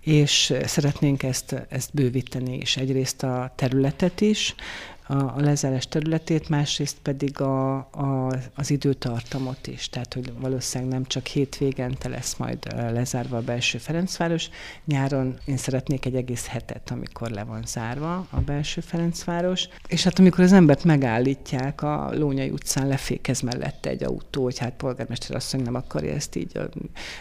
[0.00, 4.54] és szeretnénk ezt, ezt bővíteni, és egyrészt a területet is,
[5.10, 9.88] a, lezárás területét, másrészt pedig a, a, az időtartamot is.
[9.88, 12.58] Tehát, hogy valószínűleg nem csak hétvégente lesz majd
[12.92, 14.48] lezárva a belső Ferencváros.
[14.84, 19.68] Nyáron én szeretnék egy egész hetet, amikor le van zárva a belső Ferencváros.
[19.88, 24.72] És hát amikor az embert megállítják a Lónyai utcán, lefékez mellette egy autó, hogy hát
[24.72, 26.60] polgármester asszony nem akarja ezt így,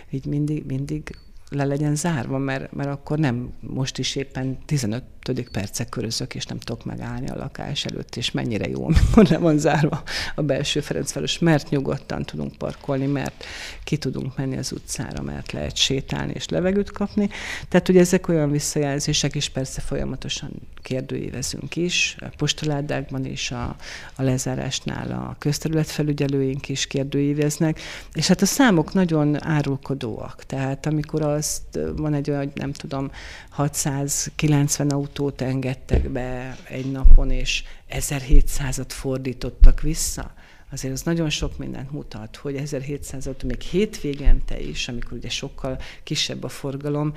[0.10, 1.18] így mindig, mindig
[1.50, 5.04] le legyen zárva, mert, mert akkor nem most is éppen 15
[5.52, 9.58] percek körözök, és nem tudok megállni a lakás előtt, és mennyire jó, amikor le van
[9.58, 10.04] zárva
[10.36, 13.44] a belső Ferencváros, mert nyugodtan tudunk parkolni, mert
[13.84, 17.30] ki tudunk menni az utcára, mert lehet sétálni és levegőt kapni.
[17.70, 20.52] Tehát ugye ezek olyan visszajelzések, és persze folyamatosan
[20.82, 23.76] kérdőévezünk is, a postaládákban is, a,
[24.16, 27.80] a lezárásnál a közterületfelügyelőink is kérdőíveznek,
[28.14, 30.44] és hát a számok nagyon árulkodóak.
[30.46, 33.12] Tehát amikor azt van egy olyan, nem tudom,
[33.50, 40.34] 690 autót engedtek be egy napon, és 1700-at fordítottak vissza,
[40.72, 45.80] azért az nagyon sok mindent mutat, hogy 1700 autó még hétvégente is, amikor ugye sokkal
[46.04, 47.14] kisebb a forgalom,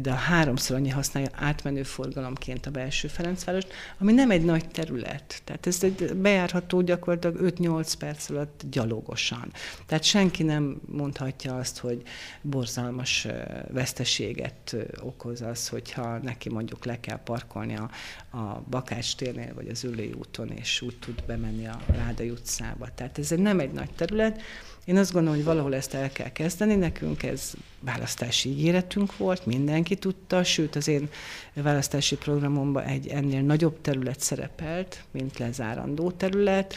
[0.00, 5.42] de a háromszor annyi használja átmenő forgalomként a belső Ferencvárost, ami nem egy nagy terület.
[5.44, 9.52] Tehát ez egy bejárható gyakorlatilag 5-8 perc alatt gyalogosan.
[9.86, 12.02] Tehát senki nem mondhatja azt, hogy
[12.42, 13.26] borzalmas
[13.70, 17.90] veszteséget okoz az, hogyha neki mondjuk le kell parkolni a,
[18.36, 22.90] a Bakács térnél, vagy az Ülői úton, és úgy tud bemenni a Rádai utcába.
[22.94, 24.42] Tehát ez nem egy nagy terület.
[24.84, 26.74] Én azt gondolom, hogy valahol ezt el kell kezdeni.
[26.74, 31.08] Nekünk ez választási ígéretünk volt, mindenki tudta, sőt az én
[31.54, 36.74] választási programomban egy ennél nagyobb terület szerepelt, mint lezárandó terület.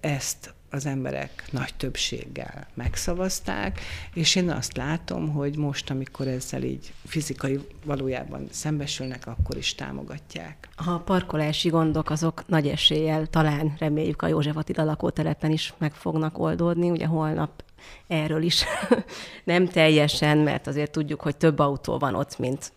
[0.00, 3.80] Ezt az emberek nagy többséggel megszavazták,
[4.14, 10.68] és én azt látom, hogy most, amikor ezzel így fizikai valójában szembesülnek, akkor is támogatják.
[10.76, 16.38] A parkolási gondok azok nagy eséllyel talán reméljük a József Attila lakótelepen is meg fognak
[16.38, 17.62] oldódni, ugye holnap
[18.06, 18.64] erről is
[19.44, 22.72] nem teljesen, mert azért tudjuk, hogy több autó van ott, mint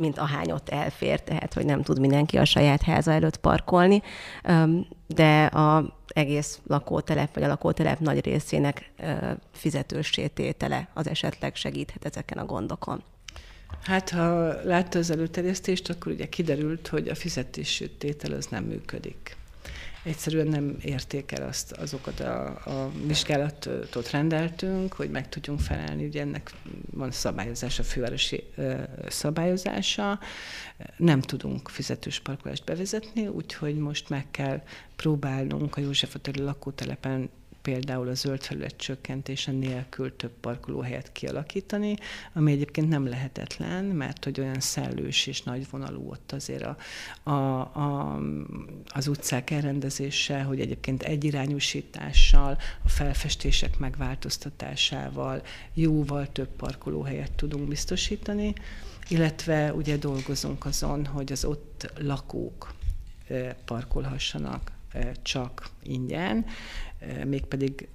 [0.00, 4.02] mint ahány ott elfér, tehát hogy nem tud mindenki a saját háza előtt parkolni,
[5.06, 8.90] de a egész lakótelep, vagy a lakótelep nagy részének
[9.52, 13.02] fizetőssététele az esetleg segíthet ezeken a gondokon.
[13.82, 19.36] Hát, ha látta az előterjesztést, akkor ugye kiderült, hogy a fizetési tétel az nem működik
[20.02, 26.20] egyszerűen nem érték el azt, azokat a, a vizsgálatot rendeltünk, hogy meg tudjunk felelni, ugye
[26.20, 26.50] ennek
[26.90, 28.44] van szabályozása, fővárosi
[29.08, 30.18] szabályozása,
[30.96, 34.62] nem tudunk fizetős parkolást bevezetni, úgyhogy most meg kell
[34.96, 37.30] próbálnunk a József Attila lakótelepen
[37.62, 41.96] például a zöld felület csökkentése nélkül több parkolóhelyet kialakítani,
[42.32, 46.76] ami egyébként nem lehetetlen, mert hogy olyan szellős és nagyvonalú ott azért a,
[47.30, 48.20] a, a,
[48.88, 55.42] az utcák elrendezése, hogy egyébként egyirányúsítással, a felfestések megváltoztatásával
[55.74, 58.54] jóval több parkolóhelyet tudunk biztosítani,
[59.08, 62.74] illetve ugye dolgozunk azon, hogy az ott lakók
[63.64, 64.72] parkolhassanak
[65.22, 66.44] csak ingyen,
[67.24, 67.88] mégpedig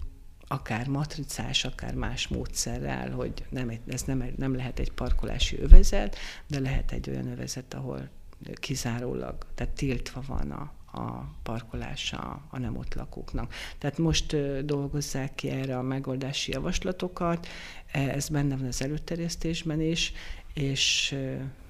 [0.47, 6.17] akár matricás, akár más módszerrel, hogy nem, ez nem, nem lehet egy parkolási övezet,
[6.47, 8.09] de lehet egy olyan övezet, ahol
[8.53, 10.71] kizárólag, tehát tiltva van a,
[11.01, 13.53] a parkolása a nem ott lakóknak.
[13.77, 14.35] Tehát most
[14.65, 17.47] dolgozzák ki erre a megoldási javaslatokat,
[17.91, 20.13] ez benne van az előterjesztésben is,
[20.53, 21.15] és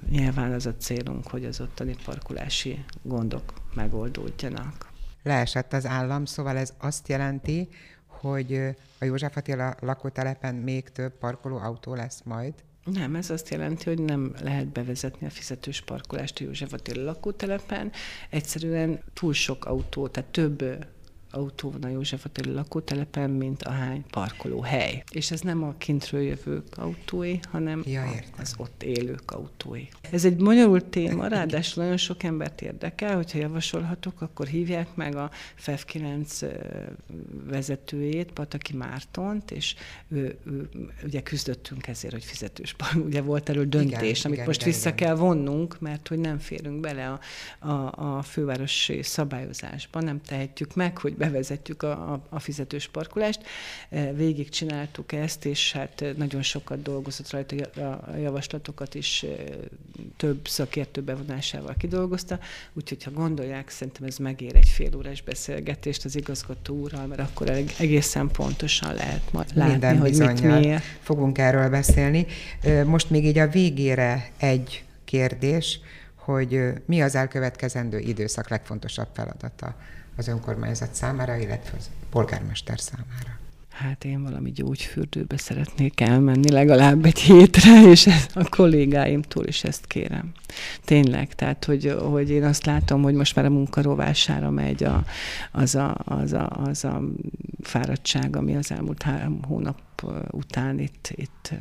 [0.10, 4.94] nyilván az a célunk, hogy az ottani parkolási gondok megoldódjanak.
[5.26, 7.70] Leesett az állam, szóval ez azt jelenti,
[8.06, 8.54] hogy
[9.00, 12.54] a József Attila lakótelepen még több parkoló autó lesz majd?
[12.84, 17.92] Nem, ez azt jelenti, hogy nem lehet bevezetni a fizetős parkolást a József Attila lakótelepen.
[18.30, 20.86] Egyszerűen túl sok autó, tehát több
[21.36, 25.04] autó van a József Attila lakótelepen, mint ahány parkolóhely.
[25.12, 28.04] És ez nem a kintről jövők autói, hanem ja,
[28.38, 29.88] az ott élők autói.
[30.12, 35.30] Ez egy bonyolult téma, ráadásul nagyon sok embert érdekel, hogyha javasolhatok, akkor hívják meg a
[35.56, 36.40] FEF 9
[37.48, 39.76] vezetőjét, Pataki Mártont, és
[40.08, 40.70] ő, ő,
[41.04, 42.76] ugye küzdöttünk ezért, hogy fizetős.
[42.96, 45.06] Ugye volt erről döntés, igen, amit igen, most igen, vissza igen.
[45.06, 47.20] kell vonnunk, mert hogy nem férünk bele a,
[47.70, 53.44] a, a fővárosi szabályozásba, nem tehetjük meg, hogy bevezetjük a, a, a fizetős parkolást.
[53.90, 57.56] E, végig csináltuk ezt, és hát nagyon sokat dolgozott rajta,
[58.06, 59.28] a javaslatokat is e,
[60.18, 62.40] több szakértő bevonásával kidolgozta,
[62.74, 67.50] úgyhogy ha gondolják, szerintem ez megér egy fél órás beszélgetést az igazgató úrral, mert akkor
[67.80, 70.84] egészen pontosan lehet majd látni, Minden hogy mit miért.
[70.84, 72.26] fogunk erről beszélni.
[72.62, 75.80] E, most még így a végére egy kérdés,
[76.16, 79.76] hogy mi az elkövetkezendő időszak legfontosabb feladata
[80.18, 83.40] az önkormányzat számára, illetve az polgármester számára?
[83.76, 89.88] Hát én valami gyógyfürdőbe szeretnék elmenni legalább egy hétre, és ez, a kollégáimtól is ezt
[89.88, 90.32] kérem.
[90.86, 95.06] Tényleg, tehát hogy, hogy én azt látom, hogy most már a munkarovására megy a,
[95.52, 97.02] az, a, az, a, az a
[97.62, 99.80] fáradtság, ami az elmúlt három hónap
[100.32, 101.54] után itt, itt,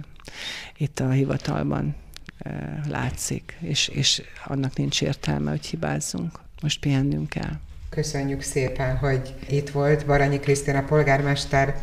[0.77, 1.95] itt a hivatalban
[2.89, 6.41] látszik, és, és annak nincs értelme, hogy hibázzunk.
[6.63, 7.59] Most pihennünk kell.
[7.95, 11.83] Köszönjük szépen, hogy itt volt Baranyi Krisztina polgármester,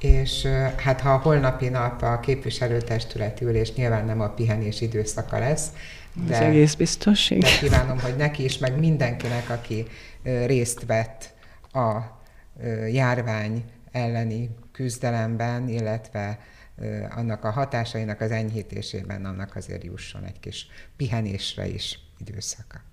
[0.00, 5.66] és hát ha a holnapi nap a képviselőtestületi ülés nyilván nem a pihenés időszaka lesz,
[6.26, 9.86] de, Ez egész biztos, de kívánom, hogy neki is, meg mindenkinek, aki
[10.22, 11.34] részt vett
[11.72, 11.98] a
[12.90, 16.38] járvány elleni küzdelemben, illetve
[17.10, 20.66] annak a hatásainak az enyhítésében, annak azért jusson egy kis
[20.96, 22.91] pihenésre is időszaka.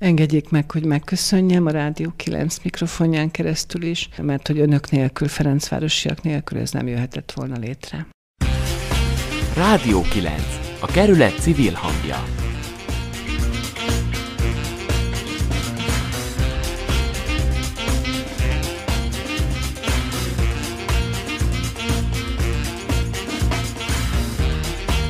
[0.00, 6.22] Engedjék meg, hogy megköszönjem a Rádió 9 mikrofonján keresztül is, mert hogy önök nélkül, Ferencvárosiak
[6.22, 8.06] nélkül ez nem jöhetett volna létre.
[9.56, 10.34] Rádió 9.
[10.80, 12.24] A kerület civil hangja.